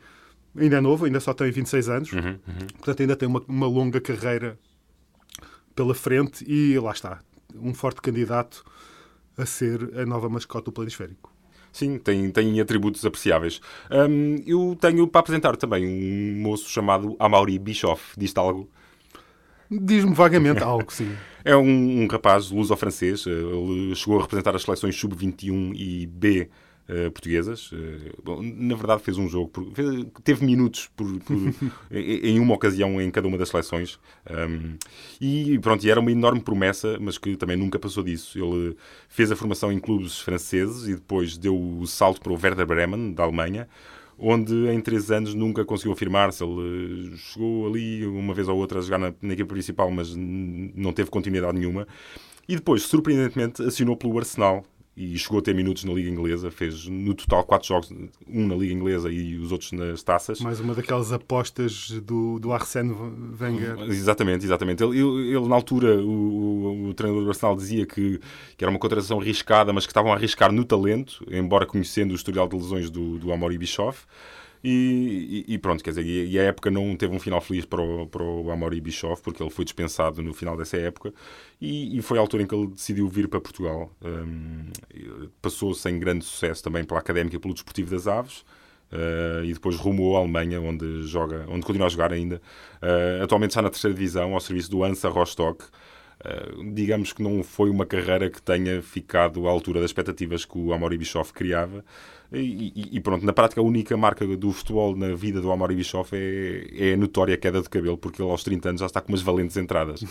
ainda 0.56 0.76
é 0.76 0.80
novo, 0.80 1.04
ainda 1.04 1.20
só 1.20 1.32
tem 1.32 1.50
26 1.50 1.88
anos, 1.88 2.12
Uhum, 2.12 2.38
portanto 2.78 3.00
ainda 3.00 3.16
tem 3.16 3.28
uma, 3.28 3.42
uma 3.48 3.66
longa 3.66 4.00
carreira 4.00 4.58
pela 5.74 5.94
frente 5.94 6.44
e 6.46 6.78
lá 6.78 6.92
está, 6.92 7.20
um 7.54 7.72
forte 7.74 8.00
candidato 8.00 8.64
a 9.36 9.46
ser 9.46 9.98
a 9.98 10.04
nova 10.04 10.28
mascote 10.28 10.66
do 10.66 10.72
planisférico. 10.72 11.32
Sim, 11.72 11.98
tem, 11.98 12.30
tem 12.30 12.60
atributos 12.60 13.04
apreciáveis. 13.06 13.60
Hum, 13.90 14.36
eu 14.46 14.76
tenho 14.78 15.08
para 15.08 15.20
apresentar 15.20 15.56
também 15.56 15.86
um 15.86 16.42
moço 16.42 16.68
chamado 16.68 17.16
Amaury 17.18 17.58
Bischoff. 17.58 18.12
Diz-te 18.18 18.38
algo? 18.38 18.68
Diz-me 19.70 20.14
vagamente 20.14 20.62
algo, 20.62 20.92
sim. 20.92 21.10
É 21.44 21.56
um, 21.56 22.04
um 22.04 22.06
rapaz 22.06 22.50
luso-francês. 22.52 23.26
Ele 23.26 23.92
chegou 23.96 24.20
a 24.20 24.22
representar 24.22 24.54
as 24.54 24.62
seleções 24.62 24.94
sub-21 24.94 25.74
e 25.74 26.06
B 26.06 26.48
eh, 26.88 27.10
portuguesas. 27.10 27.70
Eh, 27.72 28.12
bom, 28.22 28.40
na 28.42 28.74
verdade, 28.74 29.02
fez 29.02 29.16
um 29.18 29.28
jogo. 29.28 29.50
fez- 29.74 30.06
teve 30.24 30.44
minutos 30.44 30.88
por, 30.96 31.06
por- 31.20 31.54
em 31.90 32.38
uma 32.38 32.54
ocasião 32.54 33.00
em 33.00 33.10
cada 33.10 33.28
uma 33.28 33.38
das 33.38 33.48
seleções. 33.48 33.98
Um, 34.30 34.76
e 35.20 35.58
pronto, 35.60 35.84
e 35.86 35.90
era 35.90 36.00
uma 36.00 36.10
enorme 36.12 36.40
promessa, 36.40 36.98
mas 37.00 37.18
que 37.18 37.36
também 37.36 37.56
nunca 37.56 37.78
passou 37.78 38.02
disso. 38.02 38.38
Ele 38.38 38.76
fez 39.08 39.30
a 39.32 39.36
formação 39.36 39.72
em 39.72 39.78
clubes 39.78 40.18
franceses 40.20 40.88
e 40.88 40.94
depois 40.94 41.36
deu 41.36 41.56
o 41.58 41.86
salto 41.86 42.20
para 42.20 42.32
o 42.32 42.36
Werder 42.40 42.66
Bremen, 42.66 43.12
da 43.12 43.22
Alemanha 43.24 43.68
onde 44.18 44.54
em 44.68 44.80
três 44.80 45.10
anos 45.10 45.34
nunca 45.34 45.64
conseguiu 45.64 45.92
afirmar-se. 45.92 46.44
Ele 46.44 47.12
eh, 47.12 47.16
chegou 47.16 47.66
ali 47.66 48.06
uma 48.06 48.32
vez 48.34 48.48
ou 48.48 48.56
outra 48.56 48.78
a 48.78 48.82
jogar 48.82 48.98
na, 48.98 49.12
na 49.20 49.32
equipa 49.32 49.52
principal, 49.52 49.90
mas 49.90 50.14
não 50.14 50.92
teve 50.92 51.10
continuidade 51.10 51.58
nenhuma. 51.58 51.86
E 52.48 52.56
depois, 52.56 52.82
surpreendentemente, 52.82 53.62
assinou 53.62 53.96
pelo 53.96 54.18
Arsenal 54.18 54.64
e 54.96 55.16
chegou 55.18 55.38
a 55.38 55.42
ter 55.42 55.54
minutos 55.54 55.84
na 55.84 55.92
Liga 55.92 56.10
Inglesa. 56.10 56.50
Fez 56.50 56.86
no 56.86 57.14
total 57.14 57.44
quatro 57.44 57.66
jogos, 57.68 57.90
um 58.28 58.46
na 58.46 58.54
Liga 58.54 58.72
Inglesa 58.74 59.10
e 59.10 59.36
os 59.38 59.50
outros 59.50 59.72
nas 59.72 60.02
taças. 60.02 60.40
Mais 60.40 60.60
uma 60.60 60.74
daquelas 60.74 61.12
apostas 61.12 61.90
do, 62.02 62.38
do 62.38 62.52
Arsène 62.52 62.94
Wenger. 63.40 63.78
Exatamente, 63.90 64.44
exatamente. 64.44 64.82
Ele, 64.84 64.98
ele- 65.00 65.36
ele, 65.36 65.48
na 65.48 65.54
altura, 65.54 65.96
o, 65.96 66.08
o- 66.10 66.88
o 66.90 66.94
treinador 66.94 67.24
do 67.24 67.30
Arsenal 67.30 67.56
dizia 67.56 67.86
que, 67.86 68.20
que 68.56 68.64
era 68.64 68.70
uma 68.70 68.78
contratação 68.78 69.18
arriscada, 69.20 69.72
mas 69.72 69.86
que 69.86 69.90
estavam 69.92 70.12
a 70.12 70.16
arriscar 70.16 70.52
no 70.52 70.64
talento, 70.64 71.24
embora 71.30 71.64
conhecendo 71.64 72.12
o 72.12 72.14
historial 72.14 72.46
de 72.46 72.56
lesões 72.56 72.90
do, 72.90 73.18
do 73.18 73.32
Amori 73.32 73.56
Bischoff. 73.58 74.04
E, 74.64 75.44
e- 75.48 75.58
pronto, 75.58 75.82
quer 75.82 75.90
dizer, 75.90 76.06
e, 76.06 76.38
a 76.38 76.44
época 76.44 76.70
não 76.70 76.94
teve 76.96 77.14
um 77.14 77.18
final 77.18 77.40
feliz 77.40 77.64
para 77.64 77.82
o, 77.82 78.06
para 78.06 78.22
o 78.22 78.50
Amori 78.50 78.80
Bischoff, 78.80 79.20
porque 79.22 79.42
ele 79.42 79.50
foi 79.50 79.64
dispensado 79.64 80.22
no 80.22 80.32
final 80.32 80.56
dessa 80.56 80.76
época, 80.76 81.12
e, 81.60 82.00
foi 82.02 82.18
a 82.18 82.20
altura 82.20 82.44
em 82.44 82.46
que 82.46 82.54
ele 82.54 82.68
decidiu 82.68 83.08
vir 83.08 83.28
para 83.28 83.40
Portugal. 83.40 83.90
Hum, 84.04 84.66
passou 85.40 85.74
sem 85.74 85.98
grande 85.98 86.24
sucesso 86.24 86.62
também 86.62 86.84
pela 86.84 87.00
Académica 87.00 87.36
e 87.36 87.38
pelo 87.40 87.54
Desportivo 87.54 87.90
das 87.90 88.06
Aves, 88.06 88.44
eh, 88.92 89.42
e 89.46 89.52
depois 89.54 89.76
rumou 89.76 90.16
à 90.16 90.20
Alemanha, 90.20 90.60
onde, 90.60 91.02
joga, 91.06 91.46
onde 91.48 91.64
continua 91.64 91.86
a 91.86 91.90
jogar 91.90 92.12
ainda. 92.12 92.40
Eh, 92.80 93.20
atualmente 93.22 93.50
está 93.50 93.62
na 93.62 93.70
terceira 93.70 93.94
divisão, 93.94 94.34
ao 94.34 94.40
serviço 94.40 94.70
do 94.70 94.84
Hansa 94.84 95.08
Rostock. 95.08 95.64
Uh, 96.24 96.72
digamos 96.72 97.12
que 97.12 97.20
não 97.20 97.42
foi 97.42 97.68
uma 97.68 97.84
carreira 97.84 98.30
que 98.30 98.40
tenha 98.40 98.80
ficado 98.80 99.48
à 99.48 99.50
altura 99.50 99.80
das 99.80 99.88
expectativas 99.90 100.44
que 100.44 100.56
o 100.56 100.72
Amaury 100.72 100.96
Bischoff 100.96 101.32
criava. 101.32 101.84
E, 102.32 102.72
e- 102.76 102.96
e 102.96 103.00
pronto, 103.00 103.26
na 103.26 103.32
prática, 103.32 103.60
a 103.60 103.64
única 103.64 103.94
marca 103.96 104.24
do 104.36 104.52
futebol 104.52 104.96
na 104.96 105.14
vida 105.14 105.40
do 105.40 105.50
Amaury 105.50 105.74
Bischoff 105.74 106.14
é, 106.14 106.66
é 106.90 106.94
a 106.94 106.96
notória 106.96 107.36
queda 107.36 107.60
de 107.60 107.68
cabelo, 107.68 107.98
porque 107.98 108.22
ele 108.22 108.30
aos 108.30 108.42
30 108.44 108.68
anos 108.70 108.80
já 108.80 108.86
está 108.86 109.00
com 109.00 109.08
umas 109.12 109.20
valentes 109.20 109.56
entradas. 109.56 110.02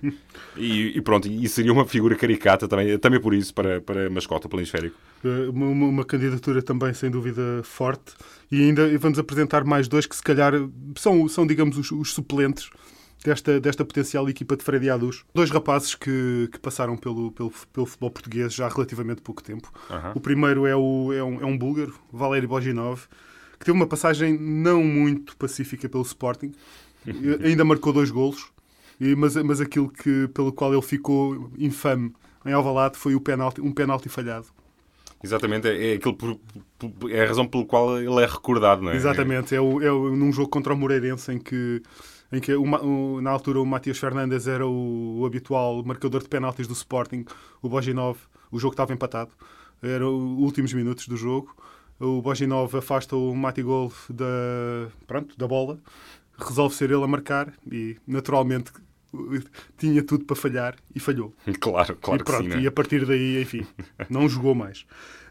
e, 0.56 0.96
e 0.96 1.00
pronto, 1.00 1.26
e 1.26 1.48
seria 1.48 1.72
uma 1.72 1.86
figura 1.86 2.14
caricata 2.14 2.68
também, 2.68 2.96
também 2.98 3.20
por 3.20 3.34
isso, 3.34 3.52
para, 3.54 3.80
para 3.80 4.08
mascota 4.10 4.48
pelo 4.48 4.60
hemisférico. 4.60 4.96
Eh, 5.24 5.48
Uma, 5.48 5.66
uma- 5.66 5.86
uma 5.88 6.04
candidatura 6.04 6.62
também, 6.62 6.92
sem 6.94 7.10
dúvida, 7.10 7.60
forte. 7.64 8.12
E 8.52 8.60
ainda 8.62 8.96
vamos 8.98 9.18
apresentar 9.18 9.64
mais 9.64 9.88
dois 9.88 10.06
que, 10.06 10.14
se 10.14 10.22
calhar, 10.22 10.52
são, 10.96 11.26
são 11.28 11.46
digamos, 11.46 11.76
os, 11.78 11.90
os 11.90 12.12
suplentes 12.12 12.68
desta, 13.24 13.58
desta 13.58 13.84
potencial 13.84 14.28
equipa 14.28 14.54
de 14.56 14.62
Freddy 14.62 14.90
Adus. 14.90 15.24
Dois 15.34 15.50
rapazes 15.50 15.94
que, 15.94 16.48
que 16.52 16.58
passaram 16.60 16.96
pelo, 16.96 17.32
pelo, 17.32 17.50
pelo 17.72 17.86
futebol 17.86 18.10
português 18.10 18.54
já 18.54 18.66
há 18.66 18.68
relativamente 18.68 19.22
pouco 19.22 19.42
tempo. 19.42 19.72
Aham. 19.90 20.12
O 20.14 20.20
primeiro 20.20 20.66
é, 20.66 20.76
o, 20.76 21.12
é, 21.12 21.24
um, 21.24 21.40
é 21.40 21.44
um 21.46 21.56
búlgaro, 21.58 21.94
Valéry 22.12 22.46
Boginov, 22.46 23.06
que 23.58 23.64
teve 23.64 23.76
uma 23.76 23.86
passagem 23.86 24.38
não 24.38 24.84
muito 24.84 25.36
pacífica 25.36 25.88
pelo 25.88 26.04
Sporting. 26.04 26.52
Ainda 27.42 27.64
marcou 27.64 27.92
dois 27.92 28.10
golos, 28.10 28.46
mas, 29.16 29.34
mas 29.36 29.60
aquilo 29.60 29.88
que, 29.88 30.28
pelo 30.28 30.52
qual 30.52 30.72
ele 30.72 30.82
ficou 30.82 31.50
infame 31.58 32.12
em 32.46 32.52
Alvalade 32.52 32.98
foi 32.98 33.14
o 33.14 33.20
penalti, 33.20 33.60
um 33.60 33.72
penalti 33.72 34.08
falhado. 34.08 34.46
Exatamente, 35.22 35.66
é, 35.66 35.92
é, 35.92 35.94
aquilo 35.94 36.14
por- 36.14 36.38
é 37.10 37.24
a 37.24 37.26
razão 37.26 37.46
pelo 37.46 37.64
qual 37.64 37.98
ele 37.98 38.22
é 38.22 38.26
recordado, 38.26 38.82
não 38.82 38.90
é? 38.90 38.96
Exatamente, 38.96 39.54
é, 39.54 39.60
o, 39.60 39.80
é 39.82 39.90
o- 39.90 40.14
num 40.14 40.30
jogo 40.30 40.50
contra 40.50 40.74
o 40.74 40.76
Moreirense 40.76 41.32
em 41.32 41.38
que, 41.38 41.82
em 42.36 42.40
que 42.40 42.54
o 42.54 42.66
Ma- 42.66 42.80
o- 42.80 43.20
na 43.20 43.30
altura 43.30 43.60
o 43.60 43.66
Matias 43.66 43.98
Fernandes 43.98 44.46
era 44.46 44.66
o, 44.66 45.20
o 45.20 45.26
habitual 45.26 45.82
marcador 45.84 46.22
de 46.22 46.28
penaltis 46.28 46.66
do 46.66 46.72
Sporting, 46.74 47.24
o 47.62 47.68
Boginov, 47.68 48.18
o 48.50 48.58
jogo 48.58 48.72
estava 48.74 48.92
empatado, 48.92 49.30
eram 49.82 50.36
os 50.36 50.42
últimos 50.42 50.72
minutos 50.72 51.06
do 51.08 51.16
jogo, 51.16 51.54
o 52.00 52.20
Boginov 52.22 52.74
afasta 52.76 53.14
o 53.16 53.34
Matigol 53.34 53.92
da, 54.10 54.88
pronto, 55.06 55.36
da 55.38 55.46
bola, 55.46 55.78
resolve 56.38 56.74
ser 56.74 56.90
ele 56.90 57.04
a 57.04 57.06
marcar 57.06 57.52
e 57.70 57.96
naturalmente 58.06 58.72
tinha 59.78 60.02
tudo 60.02 60.24
para 60.24 60.34
falhar 60.36 60.74
e 60.94 60.98
falhou. 61.00 61.32
Claro, 61.60 61.96
claro 62.00 62.20
e 62.20 62.24
que 62.24 62.30
pronto, 62.30 62.42
sim. 62.44 62.48
não 62.48 62.56
é? 62.56 62.60
e 62.62 62.66
a 62.66 62.72
partir 62.72 63.06
daí, 63.06 63.40
enfim, 63.42 63.64
não 64.10 64.28
jogou 64.28 64.54
mais. 64.54 64.84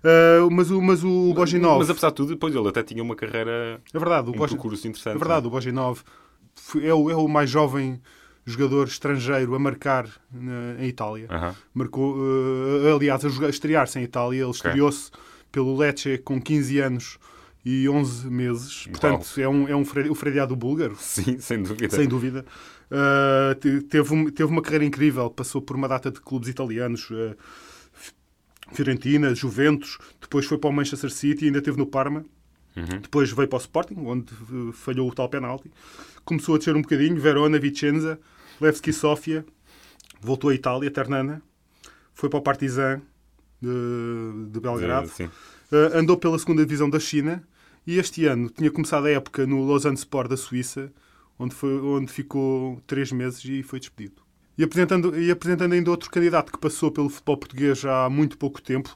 Ah, 0.04 0.48
mas, 0.52 0.70
o, 0.72 0.82
mas 0.82 1.04
o 1.04 1.34
Boginov... 1.34 1.80
Mas 1.80 1.90
apesar 1.90 2.10
de 2.10 2.16
tudo, 2.16 2.30
depois 2.30 2.54
ele 2.56 2.68
até 2.68 2.84
tinha 2.84 3.02
uma 3.04 3.16
carreira, 3.16 3.82
É 3.94 4.00
verdade, 4.00 4.30
o 4.30 4.34
um 4.34 4.38
percurso 4.38 4.88
interessante. 4.88 5.16
É 5.16 5.18
verdade, 5.20 5.48
o 5.48 5.50
Boginov 5.50 6.02
é 6.82 6.94
o, 6.94 7.10
é 7.10 7.16
o 7.16 7.28
mais 7.28 7.50
jovem 7.50 8.02
jogador 8.46 8.88
estrangeiro 8.88 9.56
a 9.56 9.60
marcar 9.60 10.08
na- 10.32 10.76
em 10.84 10.88
Itália. 10.88 11.28
Aham. 11.30 11.56
Marcou, 11.74 12.18
eh, 12.86 12.92
aliás, 12.94 13.24
a, 13.24 13.46
a 13.46 13.50
estrear-se 13.50 14.00
em 14.00 14.04
Itália. 14.04 14.42
Ele 14.44 14.52
estreou-se 14.52 15.10
pelo 15.52 15.78
Lecce 15.78 16.18
com 16.18 16.42
15 16.42 16.80
anos 16.80 17.18
e 17.64 17.88
11 17.88 18.28
meses. 18.30 18.88
Portanto, 18.88 19.26
é, 19.38 19.48
um, 19.48 19.68
é 19.70 19.76
um 19.76 19.86
Fre- 19.86 20.10
o 20.10 20.16
Frediado 20.16 20.56
búlgaro, 20.56 20.96
Sim, 21.00 21.38
sem 21.40 21.64
dúvida. 21.64 21.96
sem 21.96 22.08
dúvida. 22.08 22.46
Uh, 22.92 23.56
te- 23.56 23.82
teve, 23.84 24.32
teve 24.32 24.52
uma 24.52 24.62
carreira 24.62 24.84
incrível, 24.86 25.30
passou 25.30 25.62
por 25.62 25.76
uma 25.76 25.88
data 25.88 26.12
de 26.12 26.20
clubes 26.20 26.50
italianos, 26.50 27.10
uh, 27.12 27.36
Fiorentina, 28.72 29.34
Juventus, 29.36 29.98
depois 30.22 30.46
foi 30.46 30.58
para 30.58 30.70
o 30.70 30.74
Manchester 30.74 31.10
City 31.12 31.46
e 31.46 31.48
ainda 31.48 31.60
esteve 31.60 31.78
no 31.78 31.86
Parma. 31.86 32.26
Uhum. 32.76 33.00
Depois 33.02 33.32
veio 33.32 33.48
para 33.48 33.58
o 33.58 33.60
Sporting, 33.60 33.96
onde 33.98 34.34
uh, 34.34 34.72
falhou 34.72 35.10
o 35.10 35.14
tal 35.14 35.30
penalti. 35.30 35.72
Começou 36.26 36.56
a 36.56 36.58
descer 36.58 36.76
um 36.76 36.82
bocadinho, 36.82 37.20
Verona, 37.20 37.60
Vicenza, 37.60 38.20
Levski 38.60 38.92
Sofia, 38.92 39.46
voltou 40.22 40.50
à 40.50 40.56
Itália, 40.56 40.90
Ternana, 40.90 41.42
foi 42.14 42.30
para 42.30 42.40
o 42.40 42.42
Partizan 42.42 43.02
de, 43.62 44.50
de 44.52 44.60
Belgrado. 44.60 45.10
Uh, 45.20 45.98
andou 45.98 46.18
pela 46.18 46.38
segunda 46.38 46.64
divisão 46.64 46.90
da 46.90 47.00
China 47.00 47.44
e 47.86 47.98
este 47.98 48.26
ano 48.26 48.50
tinha 48.50 48.72
começado 48.72 49.06
a 49.06 49.12
época 49.12 49.46
no 49.46 49.66
Lausanne 49.66 49.98
Sport 49.98 50.30
da 50.30 50.38
Suíça, 50.38 50.92
onde, 51.38 51.54
foi, 51.54 51.80
onde 51.82 52.12
ficou 52.12 52.82
três 52.88 53.12
meses 53.12 53.44
e 53.44 53.64
foi 53.64 53.80
despedido. 53.80 54.22
E 54.58 54.64
apresentando, 54.64 55.20
e 55.20 55.32
apresentando 55.32 55.74
ainda 55.74 55.90
outro 55.90 56.10
candidato 56.10 56.52
que 56.52 56.60
passou 56.60 56.92
pelo 56.92 57.10
futebol 57.10 57.38
português 57.38 57.84
há 57.86 58.10
muito 58.10 58.38
pouco 58.38 58.62
tempo 58.62 58.96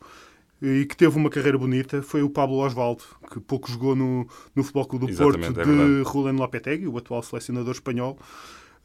e 0.62 0.86
que 0.86 0.98
teve 0.98 1.16
uma 1.18 1.30
carreira 1.30 1.58
bonita, 1.58 2.02
foi 2.02 2.24
o 2.24 2.30
Pablo 2.30 2.58
Osvaldo, 2.58 3.04
que 3.32 3.40
pouco 3.40 3.70
jogou 3.72 3.96
no, 3.96 4.28
no 4.56 4.64
Futebol 4.64 4.86
Clube 4.86 5.08
do 5.08 5.18
Porto 5.18 5.40
Exatamente, 5.40 5.60
é 5.60 6.04
de. 6.04 6.04
Julen 6.04 6.36
Lopetegui, 6.36 6.88
o 6.88 6.98
atual 6.98 7.22
selecionador 7.22 7.74
espanhol. 7.74 8.18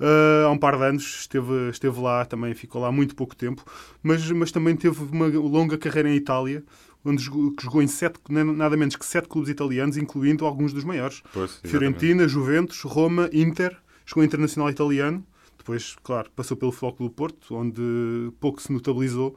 Uh, 0.00 0.46
há 0.46 0.50
um 0.50 0.58
par 0.58 0.76
de 0.76 0.84
anos 0.84 1.20
esteve, 1.20 1.70
esteve 1.70 2.00
lá, 2.00 2.24
também 2.24 2.54
ficou 2.54 2.82
lá 2.82 2.90
muito 2.90 3.14
pouco 3.14 3.36
tempo, 3.36 3.64
mas, 4.02 4.28
mas 4.32 4.50
também 4.50 4.74
teve 4.74 5.00
uma 5.00 5.26
longa 5.26 5.78
carreira 5.78 6.10
em 6.10 6.16
Itália, 6.16 6.64
onde 7.04 7.22
jogou, 7.22 7.52
que 7.52 7.62
jogou 7.62 7.82
em 7.82 7.86
sete, 7.86 8.18
nada 8.28 8.76
menos 8.76 8.96
que 8.96 9.06
sete 9.06 9.28
clubes 9.28 9.50
italianos, 9.50 9.96
incluindo 9.96 10.44
alguns 10.44 10.72
dos 10.72 10.84
maiores. 10.84 11.22
Pois. 11.32 11.60
Fiorentina, 11.64 12.26
Juventus, 12.26 12.80
Roma, 12.82 13.30
Inter, 13.32 13.76
jogou 14.04 14.24
internacional 14.24 14.70
italiano. 14.70 15.24
Depois, 15.56 15.94
claro, 16.02 16.28
passou 16.34 16.56
pelo 16.56 16.72
Futebol 16.72 16.92
Clube 16.94 17.12
do 17.12 17.14
Porto, 17.14 17.54
onde 17.54 18.32
pouco 18.40 18.60
se 18.60 18.72
notabilizou. 18.72 19.36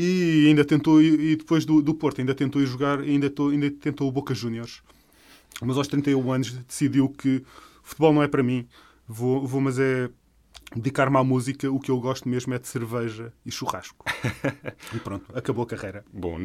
E 0.00 0.46
ainda 0.46 0.64
tentou, 0.64 1.02
e 1.02 1.34
depois 1.34 1.64
do, 1.64 1.82
do 1.82 1.92
Porto, 1.92 2.20
ainda 2.20 2.32
tentou 2.32 2.62
ir 2.62 2.66
jogar, 2.66 3.00
ainda, 3.00 3.26
ainda 3.50 3.68
tentou 3.68 4.06
o 4.06 4.12
Boca 4.12 4.32
Juniors. 4.32 4.80
Mas 5.60 5.76
aos 5.76 5.88
31 5.88 6.32
anos 6.32 6.52
decidiu 6.52 7.08
que 7.08 7.42
futebol 7.82 8.12
não 8.12 8.22
é 8.22 8.28
para 8.28 8.40
mim, 8.40 8.64
vou, 9.08 9.44
vou 9.44 9.60
mas 9.60 9.76
é 9.76 10.08
dedicar-me 10.76 11.16
à 11.16 11.24
música, 11.24 11.70
o 11.70 11.80
que 11.80 11.90
eu 11.90 11.98
gosto 11.98 12.28
mesmo 12.28 12.52
é 12.54 12.58
de 12.58 12.68
cerveja 12.68 13.32
e 13.44 13.50
churrasco. 13.50 14.04
e 14.94 14.98
pronto, 14.98 15.24
acabou 15.34 15.64
a 15.64 15.66
carreira. 15.66 16.04
Bom, 16.12 16.36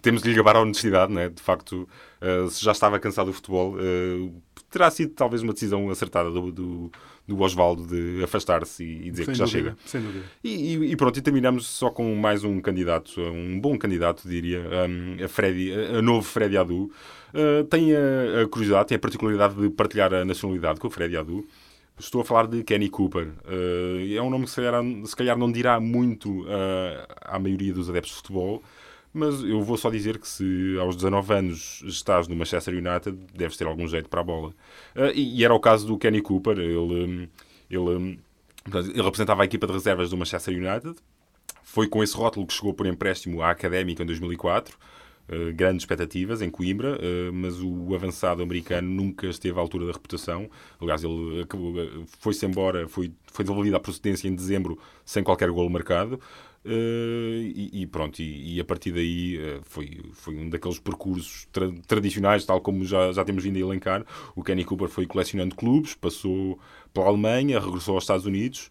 temos 0.00 0.22
de 0.22 0.30
lhe 0.30 0.34
gabar 0.34 0.56
a 0.56 0.60
honestidade, 0.60 1.12
né? 1.12 1.28
de 1.28 1.40
facto, 1.40 1.88
eh, 2.20 2.46
se 2.50 2.62
já 2.64 2.72
estava 2.72 2.98
cansado 2.98 3.26
do 3.26 3.32
futebol, 3.32 3.76
eh, 3.78 4.30
terá 4.70 4.90
sido 4.90 5.12
talvez 5.14 5.42
uma 5.42 5.52
decisão 5.52 5.88
acertada 5.90 6.30
do, 6.30 6.50
do, 6.50 6.90
do 7.26 7.40
Osvaldo 7.40 7.86
de 7.86 8.24
afastar-se 8.24 8.82
e, 8.84 9.06
e 9.08 9.10
dizer 9.12 9.24
Sem 9.26 9.32
que 9.34 9.38
já 9.38 9.44
dúvida, 9.44 9.62
chega. 9.70 9.76
sem 9.84 10.00
dúvida. 10.00 10.24
E, 10.42 10.74
e- 10.74 10.90
e 10.92 10.96
pronto, 10.96 11.16
e 11.18 11.22
terminamos 11.22 11.66
só 11.66 11.88
com 11.90 12.14
mais 12.16 12.42
um 12.42 12.60
candidato, 12.60 13.20
um 13.20 13.60
bom 13.60 13.78
candidato, 13.78 14.26
diria, 14.28 14.60
um, 14.88 15.24
a, 15.24 15.28
Freddy, 15.28 15.72
a, 15.72 15.98
a 15.98 16.02
novo 16.02 16.22
Freddy 16.26 16.56
Adu. 16.56 16.90
Uh, 17.32 17.64
tem 17.64 17.92
a, 17.94 18.42
a 18.42 18.48
curiosidade, 18.48 18.88
tem 18.88 18.96
a 18.96 18.98
particularidade 18.98 19.54
de 19.54 19.70
partilhar 19.70 20.12
a 20.12 20.24
nacionalidade 20.24 20.78
com 20.80 20.88
o 20.88 20.90
Freddy 20.90 21.16
Adu. 21.16 21.46
Estou 22.02 22.20
a 22.20 22.24
falar 22.24 22.48
de 22.48 22.64
Kenny 22.64 22.88
Cooper. 22.88 23.28
Uh, 23.46 24.12
é 24.12 24.20
um 24.20 24.28
nome 24.28 24.46
que 24.46 24.50
se 24.50 24.56
calhar, 24.56 24.82
se 25.04 25.14
calhar 25.14 25.38
não 25.38 25.52
dirá 25.52 25.78
muito 25.78 26.42
uh, 26.42 27.06
à 27.20 27.38
maioria 27.38 27.72
dos 27.72 27.88
adeptos 27.88 28.10
de 28.10 28.16
futebol, 28.16 28.60
mas 29.14 29.40
eu 29.44 29.62
vou 29.62 29.76
só 29.76 29.88
dizer 29.88 30.18
que 30.18 30.26
se 30.26 30.76
aos 30.80 30.96
19 30.96 31.32
anos 31.32 31.80
estás 31.86 32.26
no 32.26 32.34
Manchester 32.34 32.74
United, 32.74 33.16
deves 33.32 33.56
ter 33.56 33.68
algum 33.68 33.86
jeito 33.86 34.08
para 34.08 34.20
a 34.20 34.24
bola. 34.24 34.48
Uh, 34.96 35.12
e, 35.14 35.38
e 35.38 35.44
era 35.44 35.54
o 35.54 35.60
caso 35.60 35.86
do 35.86 35.96
Kenny 35.96 36.20
Cooper. 36.20 36.58
Ele, 36.58 37.30
ele, 37.70 38.18
ele 38.68 39.02
representava 39.02 39.42
a 39.42 39.44
equipa 39.44 39.68
de 39.68 39.72
reservas 39.72 40.10
do 40.10 40.16
Manchester 40.16 40.56
United. 40.56 40.96
Foi 41.62 41.86
com 41.86 42.02
esse 42.02 42.16
rótulo 42.16 42.48
que 42.48 42.52
chegou 42.52 42.74
por 42.74 42.84
empréstimo 42.84 43.42
à 43.42 43.50
Académica 43.50 44.02
em 44.02 44.06
2004. 44.06 44.76
Uh, 45.32 45.50
grandes 45.54 45.82
expectativas 45.82 46.42
em 46.42 46.50
Coimbra, 46.50 46.98
uh, 46.98 47.32
mas 47.32 47.58
o 47.62 47.94
avançado 47.94 48.42
americano 48.42 48.86
nunca 48.86 49.26
esteve 49.28 49.58
à 49.58 49.62
altura 49.62 49.86
da 49.86 49.92
reputação. 49.92 50.50
Aliás, 50.78 51.02
ele 51.02 51.40
acabou- 51.40 51.72
uh, 51.72 52.04
foi-se 52.18 52.44
embora, 52.44 52.86
foi, 52.86 53.10
foi 53.32 53.42
devolvido 53.42 53.74
à 53.76 53.80
procedência 53.80 54.28
em 54.28 54.34
dezembro 54.34 54.78
sem 55.06 55.22
qualquer 55.22 55.50
golo 55.50 55.70
marcado. 55.70 56.20
Uh, 56.64 57.40
e, 57.42 57.82
e 57.82 57.86
pronto, 57.86 58.20
e, 58.20 58.56
e 58.56 58.60
a 58.60 58.64
partir 58.64 58.92
daí 58.92 59.38
uh, 59.38 59.60
foi, 59.62 60.00
foi 60.12 60.36
um 60.36 60.50
daqueles 60.50 60.78
percursos 60.78 61.48
tra- 61.50 61.72
tradicionais, 61.88 62.44
tal 62.44 62.60
como 62.60 62.84
já, 62.84 63.10
já 63.12 63.24
temos 63.24 63.42
vindo 63.42 63.56
a 63.56 63.60
elencar. 63.60 64.04
O 64.36 64.44
Kenny 64.44 64.64
Cooper 64.64 64.88
foi 64.88 65.06
colecionando 65.06 65.56
clubes, 65.56 65.94
passou 65.94 66.58
pela 66.92 67.06
Alemanha, 67.06 67.58
regressou 67.58 67.94
aos 67.94 68.04
Estados 68.04 68.26
Unidos 68.26 68.70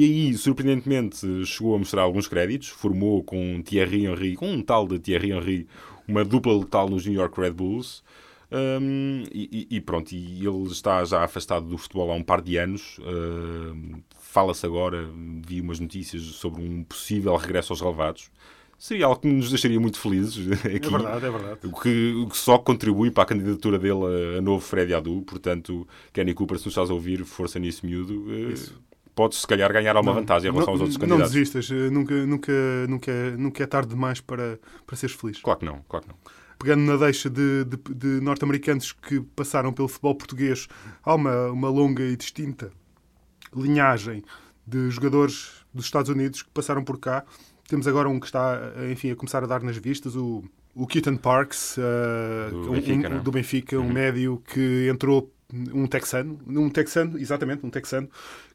e 0.00 0.04
aí, 0.04 0.34
surpreendentemente, 0.34 1.44
chegou 1.44 1.74
a 1.74 1.78
mostrar 1.78 2.02
alguns 2.02 2.26
créditos. 2.28 2.68
Formou 2.68 3.22
com 3.22 3.62
Thierry 3.62 4.06
Henry, 4.06 4.36
com 4.36 4.50
um 4.52 4.62
tal 4.62 4.86
de 4.86 4.98
Thierry 4.98 5.32
Henry, 5.32 5.66
uma 6.08 6.24
dupla 6.24 6.56
letal 6.58 6.88
nos 6.88 7.04
New 7.06 7.14
York 7.14 7.40
Red 7.40 7.52
Bulls. 7.52 8.02
Um, 8.50 9.24
e, 9.32 9.66
e- 9.70 9.80
pronto, 9.80 10.12
e 10.12 10.46
ele 10.46 10.64
está 10.66 11.02
já 11.04 11.24
afastado 11.24 11.66
do 11.66 11.78
futebol 11.78 12.10
há 12.10 12.14
um 12.14 12.22
par 12.22 12.42
de 12.42 12.56
anos. 12.58 12.98
Um, 13.00 14.02
Fala-se 14.18 14.64
agora, 14.64 15.08
vi 15.46 15.60
umas 15.60 15.78
notícias 15.78 16.22
sobre 16.22 16.62
um 16.62 16.82
possível 16.84 17.34
regresso 17.36 17.72
aos 17.72 17.80
relevados. 17.80 18.30
Seria 18.78 19.06
algo 19.06 19.20
que 19.20 19.28
nos 19.28 19.48
deixaria 19.50 19.78
muito 19.78 19.98
felizes 19.98 20.50
aqui. 20.64 20.86
É 20.86 20.90
verdade, 20.90 21.26
é 21.26 21.30
verdade. 21.30 21.60
O 21.64 21.72
que, 21.80 22.12
o 22.14 22.28
que 22.28 22.36
só 22.36 22.58
contribui 22.58 23.10
para 23.10 23.22
a 23.22 23.26
candidatura 23.26 23.78
dele 23.78 24.34
a, 24.34 24.38
a 24.38 24.42
novo 24.42 24.60
Freddy 24.64 24.92
Adu. 24.94 25.22
Portanto, 25.22 25.86
Kenny 26.12 26.34
Cooper, 26.34 26.58
se 26.58 26.64
nos 26.66 26.72
estás 26.72 26.90
a 26.90 26.94
ouvir, 26.94 27.24
força 27.24 27.58
nisso, 27.58 27.86
miúdo. 27.86 28.24
eh, 28.30 28.54
Podes, 29.14 29.40
se 29.42 29.46
calhar, 29.46 29.70
ganhar 29.72 29.94
alguma 29.96 30.14
vantagem 30.14 30.48
em 30.50 30.52
relação 30.52 30.72
aos 30.72 30.80
outros 30.80 30.96
não 30.98 31.06
candidatos. 31.06 31.32
desistas, 31.34 31.70
eh, 31.70 31.90
nunca, 31.90 32.14
nunca, 32.26 32.52
nunca, 32.88 33.12
nunca 33.36 33.62
é 33.62 33.66
tarde 33.66 33.90
demais 33.90 34.20
para, 34.20 34.58
para 34.86 34.96
seres 34.96 35.14
feliz. 35.14 35.38
Claro 35.40 35.58
que 35.60 35.66
não, 35.66 35.84
claro 35.88 36.06
que 36.06 36.10
não. 36.12 36.18
pegando 36.58 36.80
na 36.82 36.96
deixa 36.96 37.28
de, 37.28 37.64
de- 37.64 37.94
de 37.94 38.06
norte-americanos 38.24 38.92
que 38.92 39.20
passaram 39.20 39.72
pelo 39.72 39.86
futebol 39.88 40.14
português, 40.14 40.66
há 41.04 41.14
uma, 41.14 41.48
uma 41.50 41.68
longa 41.68 42.02
e 42.04 42.16
distinta 42.16 42.70
linhagem 43.54 44.22
de 44.66 44.90
jogadores 44.90 45.64
dos 45.74 45.84
Estados 45.84 46.08
Unidos 46.10 46.42
que 46.42 46.50
passaram 46.50 46.82
por 46.84 46.98
cá. 46.98 47.24
Temos 47.68 47.86
agora 47.86 48.08
um 48.08 48.18
que 48.20 48.26
está, 48.26 48.58
enfim, 48.90 49.10
a 49.10 49.16
começar 49.16 49.42
a 49.42 49.46
dar 49.46 49.62
nas 49.62 49.76
vistas, 49.76 50.14
o, 50.16 50.42
o 50.74 50.86
Keaton 50.86 51.16
Parks, 51.16 51.76
eh, 51.78 52.50
Do 52.50 52.70
um- 52.70 52.72
Benfica, 52.72 53.08
um- 53.08 53.10
não 53.10 53.16
é? 53.18 53.20
do 53.20 53.30
Benfica, 53.30 53.78
um 53.78 53.92
médio 53.92 54.42
que 54.46 54.88
entrou, 54.90 55.32
um 55.74 55.86
texano, 55.86 56.38
um 56.46 56.70
texano, 56.70 57.18
exatamente, 57.18 57.64
um 57.66 57.70
texano, 57.70 58.08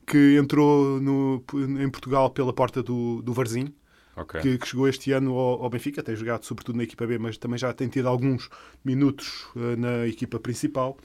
que 0.07 0.37
entrou 0.37 1.01
no, 1.01 1.43
em 1.79 1.89
Portugal 1.89 2.29
pela 2.29 2.53
porta 2.53 2.81
do, 2.81 3.21
do 3.21 3.33
Varzim, 3.33 3.73
Ok. 4.15 4.39
que, 4.41 4.57
que 4.57 4.67
chegou 4.67 4.87
este 4.87 5.11
ano 5.11 5.35
ao, 5.37 5.63
ao 5.63 5.69
Benfica, 5.69 6.01
tem 6.01 6.15
jogado 6.15 6.43
sobretudo 6.45 6.77
na 6.77 6.83
equipa 6.83 7.05
B, 7.05 7.19
mas 7.19 7.37
também 7.37 7.59
já 7.59 7.71
tem 7.73 7.87
tido 7.89 8.07
alguns 8.07 8.49
minutos 8.83 9.45
eh, 9.55 9.75
na 9.75 10.07
equipa 10.07 10.39
principal. 10.39 10.97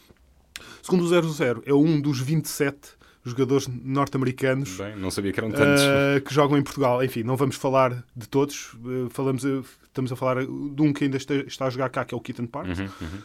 Segundo 0.82 1.02
o 1.04 1.32
00, 1.32 1.62
é 1.66 1.74
um 1.74 2.00
dos 2.00 2.20
27 2.20 2.90
jogadores 3.24 3.68
norte-americanos 3.68 4.78
não 4.96 5.10
sabia 5.10 5.32
que 5.32 5.38
eram 5.40 5.50
tantos. 5.50 5.82
eh, 5.82 6.20
que 6.24 6.32
jogam 6.32 6.56
em 6.56 6.62
Portugal. 6.62 7.02
Enfim, 7.04 7.22
não 7.22 7.36
vamos 7.36 7.56
falar 7.56 8.04
de 8.16 8.28
todos, 8.28 8.72
eh, 8.84 9.08
falamos, 9.10 9.44
estamos 9.44 10.10
a 10.12 10.16
falar 10.16 10.44
de 10.46 10.82
um 10.82 10.92
que 10.92 11.04
ainda 11.04 11.16
está, 11.16 11.34
está 11.34 11.66
a 11.66 11.70
jogar 11.70 11.88
cá, 11.90 12.04
que 12.04 12.14
é 12.14 12.16
o 12.16 12.20
Keaton 12.20 12.46
Parks. 12.46 12.78
Uhum, 12.78 12.88
uhum. 13.00 13.18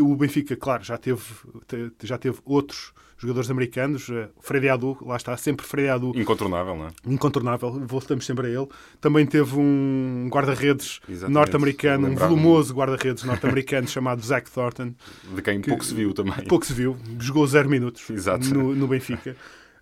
Uh, 0.00 0.02
o 0.12 0.16
Benfica, 0.16 0.56
claro, 0.56 0.82
já 0.84 0.98
teve, 0.98 1.22
te- 1.66 2.06
já 2.06 2.18
teve 2.18 2.38
outros 2.44 2.92
jogadores 3.18 3.50
americanos. 3.50 4.08
Uh, 4.08 4.28
Freddy 4.40 4.68
Adu, 4.68 4.96
lá 5.02 5.16
está, 5.16 5.36
sempre 5.36 5.64
Freddy 5.66 5.88
Adu, 5.88 6.12
Incontornável, 6.18 6.76
não 6.76 6.86
é? 6.86 6.90
incontornável, 7.06 7.80
voltamos 7.86 8.24
sempre 8.26 8.46
a 8.48 8.50
ele. 8.50 8.68
Também 9.00 9.24
teve 9.26 9.56
um 9.58 10.28
guarda-redes 10.30 11.00
norte-americano, 11.28 12.08
um 12.08 12.14
volumoso 12.14 12.74
guarda-redes 12.74 13.24
norte-americano 13.24 13.86
chamado 13.88 14.22
Zach 14.24 14.50
Thornton. 14.50 14.94
De 15.34 15.42
quem 15.42 15.60
pouco 15.60 15.84
se 15.84 15.94
viu 15.94 16.12
também. 16.12 16.44
Pouco 16.46 16.66
se 16.66 16.72
viu, 16.72 16.96
jogou 17.18 17.46
zero 17.46 17.68
minutos 17.68 18.04
no, 18.52 18.74
no 18.74 18.86
Benfica. 18.86 19.36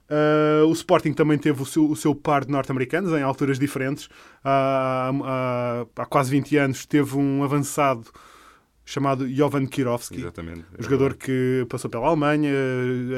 Uh, 0.06 0.66
o 0.66 0.72
Sporting 0.72 1.14
também 1.14 1.38
teve 1.38 1.62
o 1.62 1.64
seu, 1.64 1.88
o 1.90 1.96
seu 1.96 2.14
par 2.14 2.44
de 2.44 2.52
norte-americanos 2.52 3.10
em 3.12 3.22
alturas 3.22 3.58
diferentes. 3.58 4.08
Há, 4.44 5.10
há- 5.24 6.02
há 6.02 6.06
quase 6.06 6.30
20 6.30 6.56
anos 6.58 6.84
teve 6.84 7.16
um 7.16 7.42
avançado 7.42 8.04
chamado 8.84 9.26
Jovan 9.28 9.66
Kirovski. 9.66 10.18
Exatamente. 10.20 10.64
Um 10.78 10.82
jogador 10.82 11.14
que 11.14 11.66
passou 11.68 11.88
pela 11.90 12.06
Alemanha, 12.06 12.52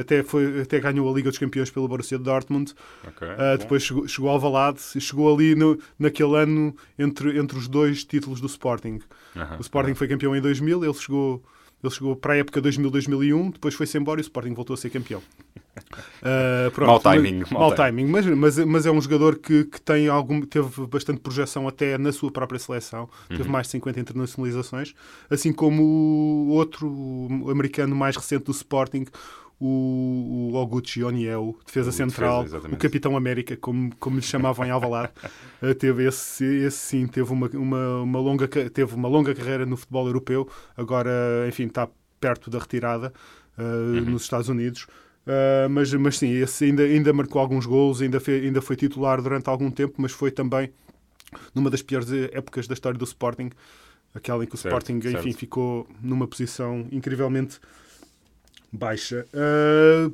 até, 0.00 0.23
foi, 0.23 0.61
até 0.61 0.78
ganhou 0.78 1.11
a 1.11 1.14
Liga 1.14 1.28
dos 1.28 1.38
Campeões 1.38 1.70
pelo 1.70 1.88
Borussia 1.88 2.18
Dortmund. 2.18 2.73
Ok, 3.06 3.26
Uh, 3.26 3.58
depois 3.58 3.82
chegou, 3.82 4.06
chegou 4.06 4.30
ao 4.30 4.38
Valade 4.38 4.80
e 4.94 5.00
chegou 5.00 5.35
ali 5.35 5.54
no, 5.54 5.78
naquele 5.99 6.37
ano 6.37 6.75
entre, 6.99 7.38
entre 7.38 7.58
os 7.58 7.66
dois 7.68 8.04
títulos 8.04 8.40
do 8.40 8.46
Sporting. 8.46 9.00
Aham, 9.35 9.56
O 9.58 9.61
Sporting 9.61 9.94
foi 9.94 10.06
campeão 10.08 10.35
em 10.37 10.40
2000, 10.40 10.85
ele 10.85 10.94
chegou, 10.94 11.42
ele 11.83 11.92
chegou 11.92 12.16
para 12.16 12.35
a 12.35 12.37
época 12.38 12.61
2000-2001, 12.61 13.52
depois 13.52 13.75
foi-se 13.75 13.99
embora 13.99 14.21
e 14.21 14.23
o 14.23 14.25
Sporting 14.25 14.54
voltou 14.54 14.75
a 14.75 14.76
ser 14.76 14.90
campeão. 14.90 15.23
Uh, 16.23 16.71
pronto, 16.75 16.88
Mau 16.88 17.00
timing, 17.00 17.38
Mas, 17.40 17.50
mau 17.50 17.61
mau 17.62 17.75
timing, 17.75 18.06
mas, 18.06 18.26
mas, 18.26 18.59
mas 18.59 18.87
é 18.87 18.90
um 18.90 19.00
jogador 19.00 19.37
que, 19.38 19.64
que 19.64 19.80
tem 19.80 20.09
algum, 20.09 20.40
teve 20.40 20.87
bastante 20.87 21.21
projeção 21.21 21.68
até 21.68 21.99
na 21.99 22.12
sua 22.12 22.30
própria 22.30 22.59
seleção. 22.59 23.09
Uhum. 23.30 23.37
Teve 23.37 23.49
mais 23.49 23.66
de 23.66 23.73
50 23.73 24.00
internacionalizações, 24.00 24.95
assim 25.28 25.52
como 25.52 25.83
o 25.83 26.49
outro 26.49 27.28
americano 27.50 27.95
mais 27.95 28.16
recente 28.16 28.45
do 28.45 28.52
Sporting, 28.52 29.04
o, 29.59 30.51
o 30.53 30.55
Oguchi 30.57 31.03
Oniel, 31.03 31.57
defesa 31.65 31.91
O 31.91 31.93
central, 31.93 32.45
defesa, 32.45 32.69
o 32.71 32.77
Capitão 32.77 33.17
América, 33.17 33.57
como, 33.57 33.95
como 33.97 34.17
lhe 34.17 34.23
chamavam 34.23 34.67
em 34.67 34.71
Alvalade. 34.71 35.13
Uh, 35.63 35.75
teve 35.77 36.07
esse, 36.07 36.45
esse 36.45 36.77
sim, 36.79 37.07
teve 37.07 37.33
uma, 37.33 37.49
uma, 37.49 38.03
uma 38.03 38.19
longa, 38.21 38.47
teve 38.49 38.95
uma 38.95 39.09
longa 39.09 39.35
carreira 39.35 39.65
no 39.65 39.77
futebol 39.77 40.07
europeu, 40.07 40.49
agora, 40.77 41.11
enfim, 41.49 41.67
está 41.67 41.89
perto 42.21 42.51
da 42.51 42.59
retirada 42.59 43.13
uh, 43.59 43.63
nos 44.11 44.23
Estados 44.23 44.49
Unidos. 44.49 44.87
Uh, 45.27 45.69
mas, 45.71 45.93
mas 45.95 46.19
sim, 46.19 46.31
esse 46.33 46.65
ainda, 46.67 46.83
ainda 46.85 47.13
marcou 47.13 47.41
alguns 47.41 47.67
gols, 47.67 48.01
ainda, 48.01 48.21
fe- 48.21 48.42
ainda 48.45 48.62
foi 48.62 48.77
titular 48.77 49.21
durante 49.21 49.49
algum 49.49 49.71
tempo, 49.71 49.95
mas 49.99 50.12
foi 50.12 50.31
também 50.31 50.71
numa 51.55 51.71
das 51.71 51.83
piores 51.83 52.11
épocas 52.33 52.69
da 52.69 52.75
história 52.75 52.99
do 52.99 53.05
Sporting, 53.05 53.51
aquela 54.14 54.45
em 54.45 54.47
que 54.47 54.55
o 54.55 54.59
Certo, 54.59 54.90
Sporting, 54.90 55.09
enfim, 55.09 55.33
certo. 55.33 55.38
ficou 55.38 55.88
numa 56.01 56.27
posição 56.27 56.87
incrivelmente 56.92 57.59
baixa. 58.72 59.26
Uh, 59.33 60.12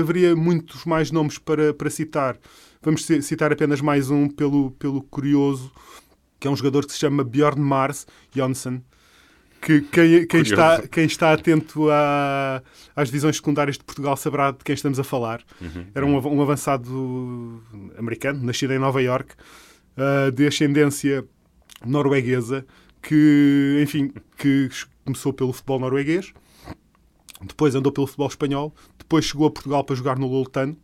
haveria 0.00 0.36
muitos 0.36 0.84
mais 0.84 1.10
nomes 1.10 1.38
para, 1.38 1.72
para 1.72 1.88
citar. 1.90 2.36
Vamos 2.82 3.04
ci- 3.04 3.22
citar 3.22 3.52
apenas 3.52 3.80
mais 3.80 4.10
um 4.10 4.28
pelo, 4.28 4.70
pelo 4.72 5.02
curioso, 5.02 5.72
que 6.38 6.46
é 6.46 6.50
um 6.50 6.56
jogador 6.56 6.86
que 6.86 6.92
se 6.92 6.98
chama 6.98 7.24
Bjorn 7.24 7.60
Mars 7.60 8.06
Jonsson. 8.34 8.80
Que 9.60 9.80
quem, 9.80 10.24
quem, 10.28 10.42
está, 10.42 10.86
quem 10.86 11.04
está 11.06 11.32
atento 11.32 11.90
à- 11.90 12.62
às 12.94 13.08
divisões 13.08 13.36
secundárias 13.36 13.76
de 13.76 13.82
Portugal 13.84 14.16
saberá 14.16 14.52
de 14.52 14.58
quem 14.62 14.74
estamos 14.74 15.00
a 15.00 15.04
falar. 15.04 15.42
Uhum. 15.60 15.86
Era 15.94 16.06
um, 16.06 16.16
av- 16.16 16.26
um 16.26 16.40
avançado 16.40 17.60
americano, 17.98 18.40
nascido 18.44 18.72
em 18.72 18.78
Nova 18.78 19.02
York, 19.02 19.34
uh, 19.96 20.30
de 20.30 20.46
ascendência 20.46 21.24
norueguesa, 21.84 22.64
que, 23.02 23.80
enfim, 23.82 24.12
que 24.36 24.68
começou 25.04 25.32
pelo 25.32 25.52
futebol 25.52 25.80
norueguês, 25.80 26.32
depois 27.44 27.74
andou 27.74 27.92
pelo 27.92 28.06
futebol 28.06 28.28
espanhol, 28.28 28.74
depois 28.98 29.24
chegou 29.24 29.46
a 29.46 29.50
Portugal 29.50 29.84
para 29.84 29.94
jogar 29.96 30.18
no 30.18 30.26
Loltano, 30.26 30.76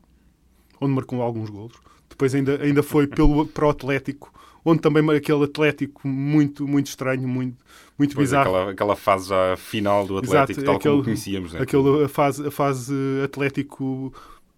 onde 0.81 0.93
marcou 0.95 1.21
alguns 1.23 1.51
golos. 1.51 1.75
Depois 2.09 2.35
ainda, 2.35 2.63
ainda 2.63 2.83
foi 2.83 3.07
pelo, 3.07 3.47
para 3.49 3.67
o 3.67 3.71
Atlético, 3.71 4.33
onde 4.65 4.81
também 4.81 5.09
aquele 5.17 5.45
Atlético 5.45 6.07
muito, 6.07 6.67
muito 6.67 6.87
estranho, 6.87 7.27
muito, 7.27 7.57
muito 7.99 8.11
Depois 8.11 8.29
bizarro. 8.31 8.51
aquela, 8.55 8.71
aquela 8.73 8.97
fase 8.97 9.29
já 9.29 9.57
final 9.57 10.07
do 10.07 10.19
Atlético, 10.19 10.53
Exato, 10.61 10.65
tal 10.65 10.77
aquele- 10.77 10.93
como 10.95 11.05
conhecíamos. 11.05 11.53
Né? 11.53 11.61
Aquele, 11.61 12.05
a, 12.05 12.09
fase, 12.09 12.47
a 12.47 12.51
fase 12.51 12.95
Atlético 13.25 14.13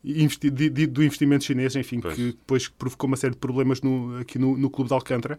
investi- 0.05 0.51
de- 0.51 0.71
de- 0.71 0.87
do 0.87 1.03
investimento 1.03 1.45
chinês, 1.45 1.75
enfim, 1.75 2.01
Pois. 2.01 2.15
que 2.15 2.27
depois 2.27 2.69
provocou 2.69 3.09
uma 3.09 3.17
série 3.17 3.33
de 3.33 3.39
problemas 3.41 3.81
no- 3.81 4.19
aqui 4.19 4.39
no, 4.39 4.57
no 4.57 4.71
clube 4.71 4.89
de 4.89 4.95
Alcântara. 4.95 5.39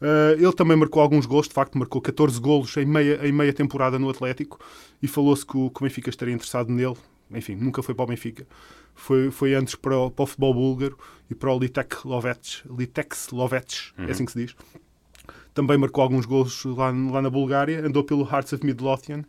Ah, 0.00 0.34
ele 0.36 0.52
também 0.52 0.76
marcou 0.76 1.02
alguns 1.02 1.26
golos, 1.26 1.48
de 1.48 1.54
facto, 1.54 1.76
marcou 1.76 2.00
14 2.00 2.40
golos 2.40 2.76
em 2.76 2.86
meia, 2.86 3.26
em 3.26 3.32
meia 3.32 3.52
temporada 3.52 3.98
no 3.98 4.08
Atlético 4.08 4.58
e 5.02 5.08
falou-se 5.08 5.44
que 5.44 5.56
o, 5.56 5.70
que 5.70 5.80
o 5.80 5.84
Benfica 5.84 6.10
estaria 6.10 6.34
interessado 6.34 6.70
nele. 6.70 6.96
Enfim, 7.30 7.54
nunca 7.56 7.82
foi 7.82 7.94
para 7.94 8.04
o 8.04 8.06
Benfica. 8.06 8.46
Foi, 8.94 9.30
foi 9.30 9.54
antes 9.54 9.74
para 9.74 9.96
o, 9.96 10.10
para 10.10 10.22
o 10.22 10.26
futebol 10.26 10.54
búlgaro 10.54 10.98
e 11.30 11.34
para 11.34 11.52
o 11.52 11.58
Litek 11.58 12.06
Lovets. 12.06 12.64
Litex 12.68 13.28
Lovets, 13.30 13.92
é 13.98 14.10
assim 14.10 14.24
que 14.24 14.32
se 14.32 14.46
diz. 14.46 14.56
Também 15.54 15.76
marcou 15.76 16.02
alguns 16.02 16.24
golos 16.24 16.64
lá, 16.64 16.90
lá 16.90 17.22
na 17.22 17.30
Bulgária. 17.30 17.84
Andou 17.84 18.02
pelo 18.02 18.22
Hearts 18.22 18.52
of 18.52 18.64
Midlothian, 18.64 19.24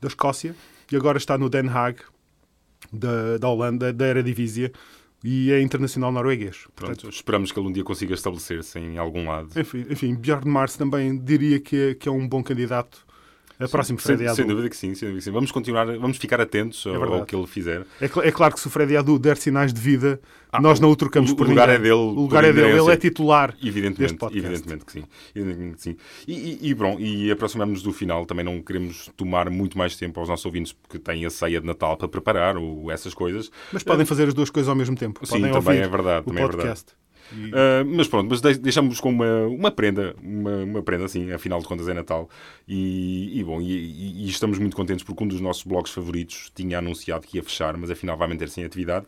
da 0.00 0.08
Escócia. 0.08 0.54
E 0.90 0.96
agora 0.96 1.18
está 1.18 1.36
no 1.36 1.48
Den 1.48 1.68
Haag, 1.68 2.00
da, 2.92 3.38
da 3.38 3.48
Holanda, 3.48 3.92
da 3.92 4.06
Eredivisie. 4.06 4.72
E 5.24 5.50
é 5.50 5.60
internacional 5.60 6.12
norueguês. 6.12 6.66
Portanto, 6.76 7.00
Pronto, 7.00 7.14
esperamos 7.14 7.50
que 7.50 7.58
ele 7.58 7.68
um 7.68 7.72
dia 7.72 7.82
consiga 7.82 8.14
estabelecer-se 8.14 8.78
em 8.78 8.98
algum 8.98 9.26
lado. 9.28 9.48
enfim, 9.58 9.84
enfim, 9.90 10.14
Bjorn 10.14 10.48
Mars 10.48 10.76
também 10.76 11.18
diria 11.18 11.58
que 11.58 11.90
é, 11.90 11.94
que 11.94 12.08
é 12.08 12.12
um 12.12 12.28
bom 12.28 12.42
candidato 12.42 13.07
a 13.60 13.68
próximo 13.68 13.98
Sem, 13.98 14.16
Freddy 14.16 14.34
sem 14.34 14.44
Adu. 14.44 14.52
dúvida 14.54 14.68
que 14.70 14.76
sim, 14.76 14.94
sem 14.94 15.08
dúvida 15.08 15.18
que 15.18 15.24
sim. 15.24 15.30
Vamos 15.32 15.50
continuar, 15.50 15.86
vamos 15.98 16.16
ficar 16.16 16.40
atentos 16.40 16.86
ao, 16.86 16.92
verdade. 16.98 17.20
ao 17.20 17.26
que 17.26 17.34
ele 17.34 17.46
fizer. 17.46 17.84
É, 18.00 18.06
cl- 18.08 18.26
é 18.26 18.30
claro 18.30 18.54
que 18.54 18.60
se 18.60 18.66
o 18.66 18.70
Freddy 18.70 18.96
Adu 18.96 19.18
der 19.18 19.36
sinais 19.36 19.72
de 19.72 19.80
vida, 19.80 20.20
nós 20.60 20.78
não 20.80 20.90
o 20.90 20.96
trocamos 20.96 21.30
Ah, 21.30 21.32
o- 21.32 21.36
por 21.36 21.46
o 21.46 21.50
lugar 21.50 21.68
ninguém. 21.68 21.80
é 21.80 21.82
dele, 21.82 21.94
O 22.00 22.10
lugar 22.20 22.44
é 22.44 22.52
dele. 22.52 22.78
Ele 22.78 22.92
é 22.92 22.96
titular. 22.96 23.54
Evidentemente, 23.62 24.14
podcast. 24.14 24.46
evidentemente 24.46 24.84
que 24.84 24.92
sim. 24.92 25.04
Evidentemente 25.34 25.76
que 25.76 25.82
sim. 25.82 25.96
E, 26.26 26.32
e, 26.32 26.70
e, 26.70 26.74
bom, 26.74 26.96
e 26.98 27.30
aproximamos-nos 27.30 27.82
do 27.82 27.92
final. 27.92 28.24
Também 28.26 28.44
não 28.44 28.62
queremos 28.62 29.10
tomar 29.16 29.50
muito 29.50 29.76
mais 29.76 29.96
tempo 29.96 30.20
aos 30.20 30.28
nossos 30.28 30.46
ouvintes 30.46 30.72
porque 30.72 30.98
têm 30.98 31.26
a 31.26 31.30
ceia 31.30 31.60
de 31.60 31.66
Natal 31.66 31.96
para 31.96 32.08
preparar 32.08 32.56
ou 32.56 32.90
essas 32.90 33.12
coisas. 33.14 33.50
Mas 33.72 33.82
podem 33.82 34.06
fazer 34.06 34.28
as 34.28 34.34
duas 34.34 34.50
coisas 34.50 34.68
ao 34.68 34.76
mesmo 34.76 34.96
tempo. 34.96 35.20
Sim, 35.26 35.36
podem 35.40 35.52
também 35.52 35.78
é 35.80 35.88
verdade, 35.88 36.26
também 36.26 36.44
é 36.44 36.46
verdade. 36.46 36.80
Uh, 37.30 37.84
mas 37.86 38.08
pronto, 38.08 38.28
mas 38.30 38.40
deix- 38.40 38.58
deixamos 38.58 39.00
com 39.00 39.10
uma, 39.10 39.46
uma 39.46 39.70
prenda, 39.70 40.14
uma, 40.22 40.56
uma 40.64 40.82
prenda 40.82 41.04
assim, 41.04 41.30
afinal 41.32 41.60
de 41.60 41.66
contas 41.66 41.88
é 41.88 41.94
Natal. 41.94 42.28
E, 42.66 43.38
e 43.38 43.44
bom, 43.44 43.60
e, 43.60 44.24
e- 44.24 44.28
estamos 44.28 44.58
muito 44.58 44.76
contentes 44.76 45.04
porque 45.04 45.22
um 45.24 45.28
dos 45.28 45.40
nossos 45.40 45.62
blogs 45.64 45.92
favoritos 45.92 46.50
tinha 46.54 46.78
anunciado 46.78 47.26
que 47.26 47.36
ia 47.36 47.42
fechar, 47.42 47.76
mas 47.76 47.90
afinal 47.90 48.16
vai 48.16 48.28
manter-se 48.28 48.60
em 48.60 48.64
atividade. 48.64 49.06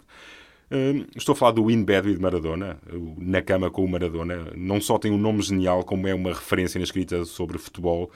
Uh, 0.70 1.04
estou 1.16 1.32
a 1.32 1.36
falar 1.36 1.52
do 1.52 1.70
In 1.70 1.82
Bed 1.82 2.08
with 2.08 2.18
Maradona, 2.18 2.78
Na 3.18 3.42
Cama 3.42 3.70
com 3.70 3.84
o 3.84 3.88
Maradona. 3.88 4.52
Não 4.56 4.80
só 4.80 4.98
tem 4.98 5.10
um 5.10 5.18
nome 5.18 5.42
genial, 5.42 5.82
como 5.84 6.06
é 6.06 6.14
uma 6.14 6.30
referência 6.30 6.78
na 6.78 6.84
escrita 6.84 7.24
sobre 7.24 7.58
futebol. 7.58 8.10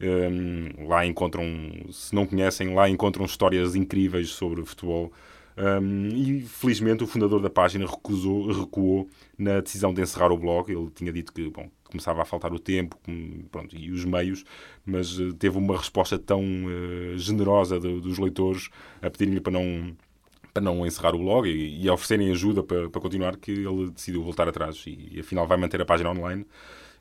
Um, 0.00 0.86
lá 0.86 1.06
encontram, 1.06 1.44
se 1.90 2.14
não 2.14 2.26
conhecem, 2.26 2.74
lá 2.74 2.88
encontram 2.88 3.24
histórias 3.24 3.74
incríveis 3.74 4.28
sobre 4.30 4.64
futebol. 4.64 5.10
Um, 5.58 6.08
e 6.08 6.42
felizmente 6.42 7.02
o 7.02 7.06
fundador 7.06 7.40
da 7.40 7.48
página 7.48 7.86
recusou, 7.86 8.52
recuou 8.52 9.08
na 9.38 9.60
decisão 9.60 9.94
de 9.94 10.02
encerrar 10.02 10.30
o 10.30 10.36
blog. 10.36 10.70
Ele 10.70 10.90
tinha 10.94 11.12
dito 11.12 11.32
que 11.32 11.48
bom, 11.48 11.70
começava 11.84 12.20
a 12.22 12.24
faltar 12.26 12.52
o 12.52 12.58
tempo 12.58 12.98
pronto, 13.50 13.74
e 13.76 13.90
os 13.90 14.04
meios, 14.04 14.44
mas 14.84 15.18
eh, 15.18 15.32
teve 15.38 15.56
uma 15.56 15.76
resposta 15.76 16.18
tão 16.18 16.42
eh, 16.44 17.16
generosa 17.16 17.80
do- 17.80 18.00
dos 18.00 18.18
leitores 18.18 18.68
a 19.00 19.10
pedirem-lhe 19.10 19.40
para 19.40 19.52
não, 19.52 19.96
para 20.52 20.62
não 20.62 20.86
encerrar 20.86 21.14
o 21.14 21.18
blog 21.18 21.48
e, 21.48 21.82
e 21.84 21.90
oferecerem 21.90 22.30
ajuda 22.32 22.62
para, 22.62 22.90
para 22.90 23.00
continuar 23.00 23.36
que 23.36 23.50
ele 23.50 23.90
decidiu 23.90 24.22
voltar 24.22 24.48
atrás 24.48 24.84
e, 24.86 25.20
afinal 25.20 25.46
vai 25.46 25.56
manter 25.58 25.80
a 25.80 25.86
página 25.86 26.10
online. 26.10 26.46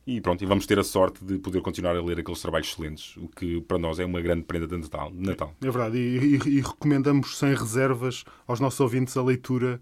E 0.07 0.21
pronto, 0.21 0.43
e 0.43 0.45
vamos 0.45 0.67
ter 0.67 0.77
a 0.77 0.83
sorte 0.83 1.23
de 1.25 1.39
poder 1.39 1.61
continuar 1.61 1.95
a 1.95 2.01
ler 2.03 2.19
aqueles 2.19 2.39
trabalhos 2.39 2.67
excelentes, 2.67 3.17
o 3.17 3.27
que 3.27 3.59
para 3.61 3.77
nós 3.79 3.97
é 3.99 4.05
uma 4.05 4.21
grande 4.21 4.43
prenda 4.43 4.67
de 4.67 4.77
Natal. 4.77 5.11
Natal. 5.13 5.55
É 5.59 5.65
verdade, 5.65 5.97
e, 5.97 6.35
e- 6.35 6.57
e 6.57 6.61
recomendamos 6.61 7.37
sem 7.37 7.55
reservas 7.55 8.23
aos 8.47 8.59
nossos 8.59 8.79
ouvintes 8.79 9.17
a 9.17 9.23
leitura, 9.23 9.81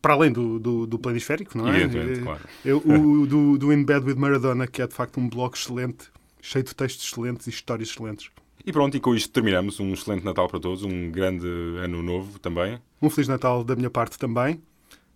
para 0.00 0.14
além 0.14 0.30
do, 0.30 0.60
do, 0.60 0.86
do 0.86 0.98
planisférico, 1.00 1.58
não 1.58 1.66
é? 1.66 1.80
Evidentemente, 1.80 2.20
É- 2.20 2.22
claro. 2.22 2.40
é 2.64 2.74
o 2.74 3.26
do, 3.26 3.58
do 3.58 3.72
In 3.72 3.82
Bed 3.84 4.06
with 4.06 4.14
Maradona, 4.14 4.68
que 4.68 4.80
é 4.80 4.86
de 4.86 4.94
facto 4.94 5.18
um 5.18 5.28
blog 5.28 5.54
excelente, 5.56 6.10
cheio 6.40 6.64
de 6.64 6.72
textos 6.72 7.04
excelentes 7.10 7.48
e 7.48 7.50
histórias 7.50 7.88
excelentes. 7.88 8.30
E 8.64 8.72
pronto, 8.72 8.96
e 8.96 9.00
com 9.00 9.14
isto 9.16 9.30
terminamos. 9.32 9.80
Um 9.80 9.92
excelente 9.92 10.24
Natal 10.24 10.48
para 10.48 10.60
todos, 10.60 10.84
um 10.84 11.10
grande 11.10 11.46
ano 11.82 12.02
novo 12.04 12.38
também. 12.38 12.78
Um 13.02 13.10
Feliz 13.10 13.26
Natal 13.26 13.64
da 13.64 13.74
minha 13.74 13.90
parte 13.90 14.16
também. 14.18 14.60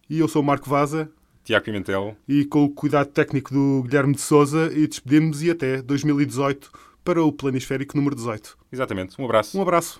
E 0.08 0.18
eu 0.18 0.26
sou 0.26 0.42
o 0.42 0.44
Marco 0.44 0.68
Vaza, 0.68 1.08
Tiago 1.44 1.64
Pimentel, 1.64 2.16
e 2.28 2.44
com 2.44 2.64
o 2.64 2.70
cuidado 2.70 3.08
técnico 3.08 3.52
do 3.52 3.82
Guilherme 3.82 4.14
de 4.14 4.20
Souza, 4.20 4.70
e 4.72 4.86
despedimos 4.86 5.42
e 5.42 5.50
até 5.50 5.82
2018 5.82 6.70
para 7.04 7.22
o 7.22 7.32
Planisférico 7.32 7.96
número 7.96 8.14
18. 8.14 8.56
exatamente. 8.70 9.20
Um 9.20 9.24
abraço. 9.24 9.58
Um 9.58 9.62
abraço. 9.62 9.98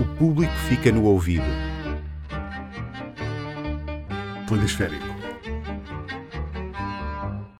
O 0.00 0.18
público 0.18 0.54
fica 0.68 0.92
no 0.92 1.04
ouvido. 1.04 1.44
Planisférico. 4.46 5.15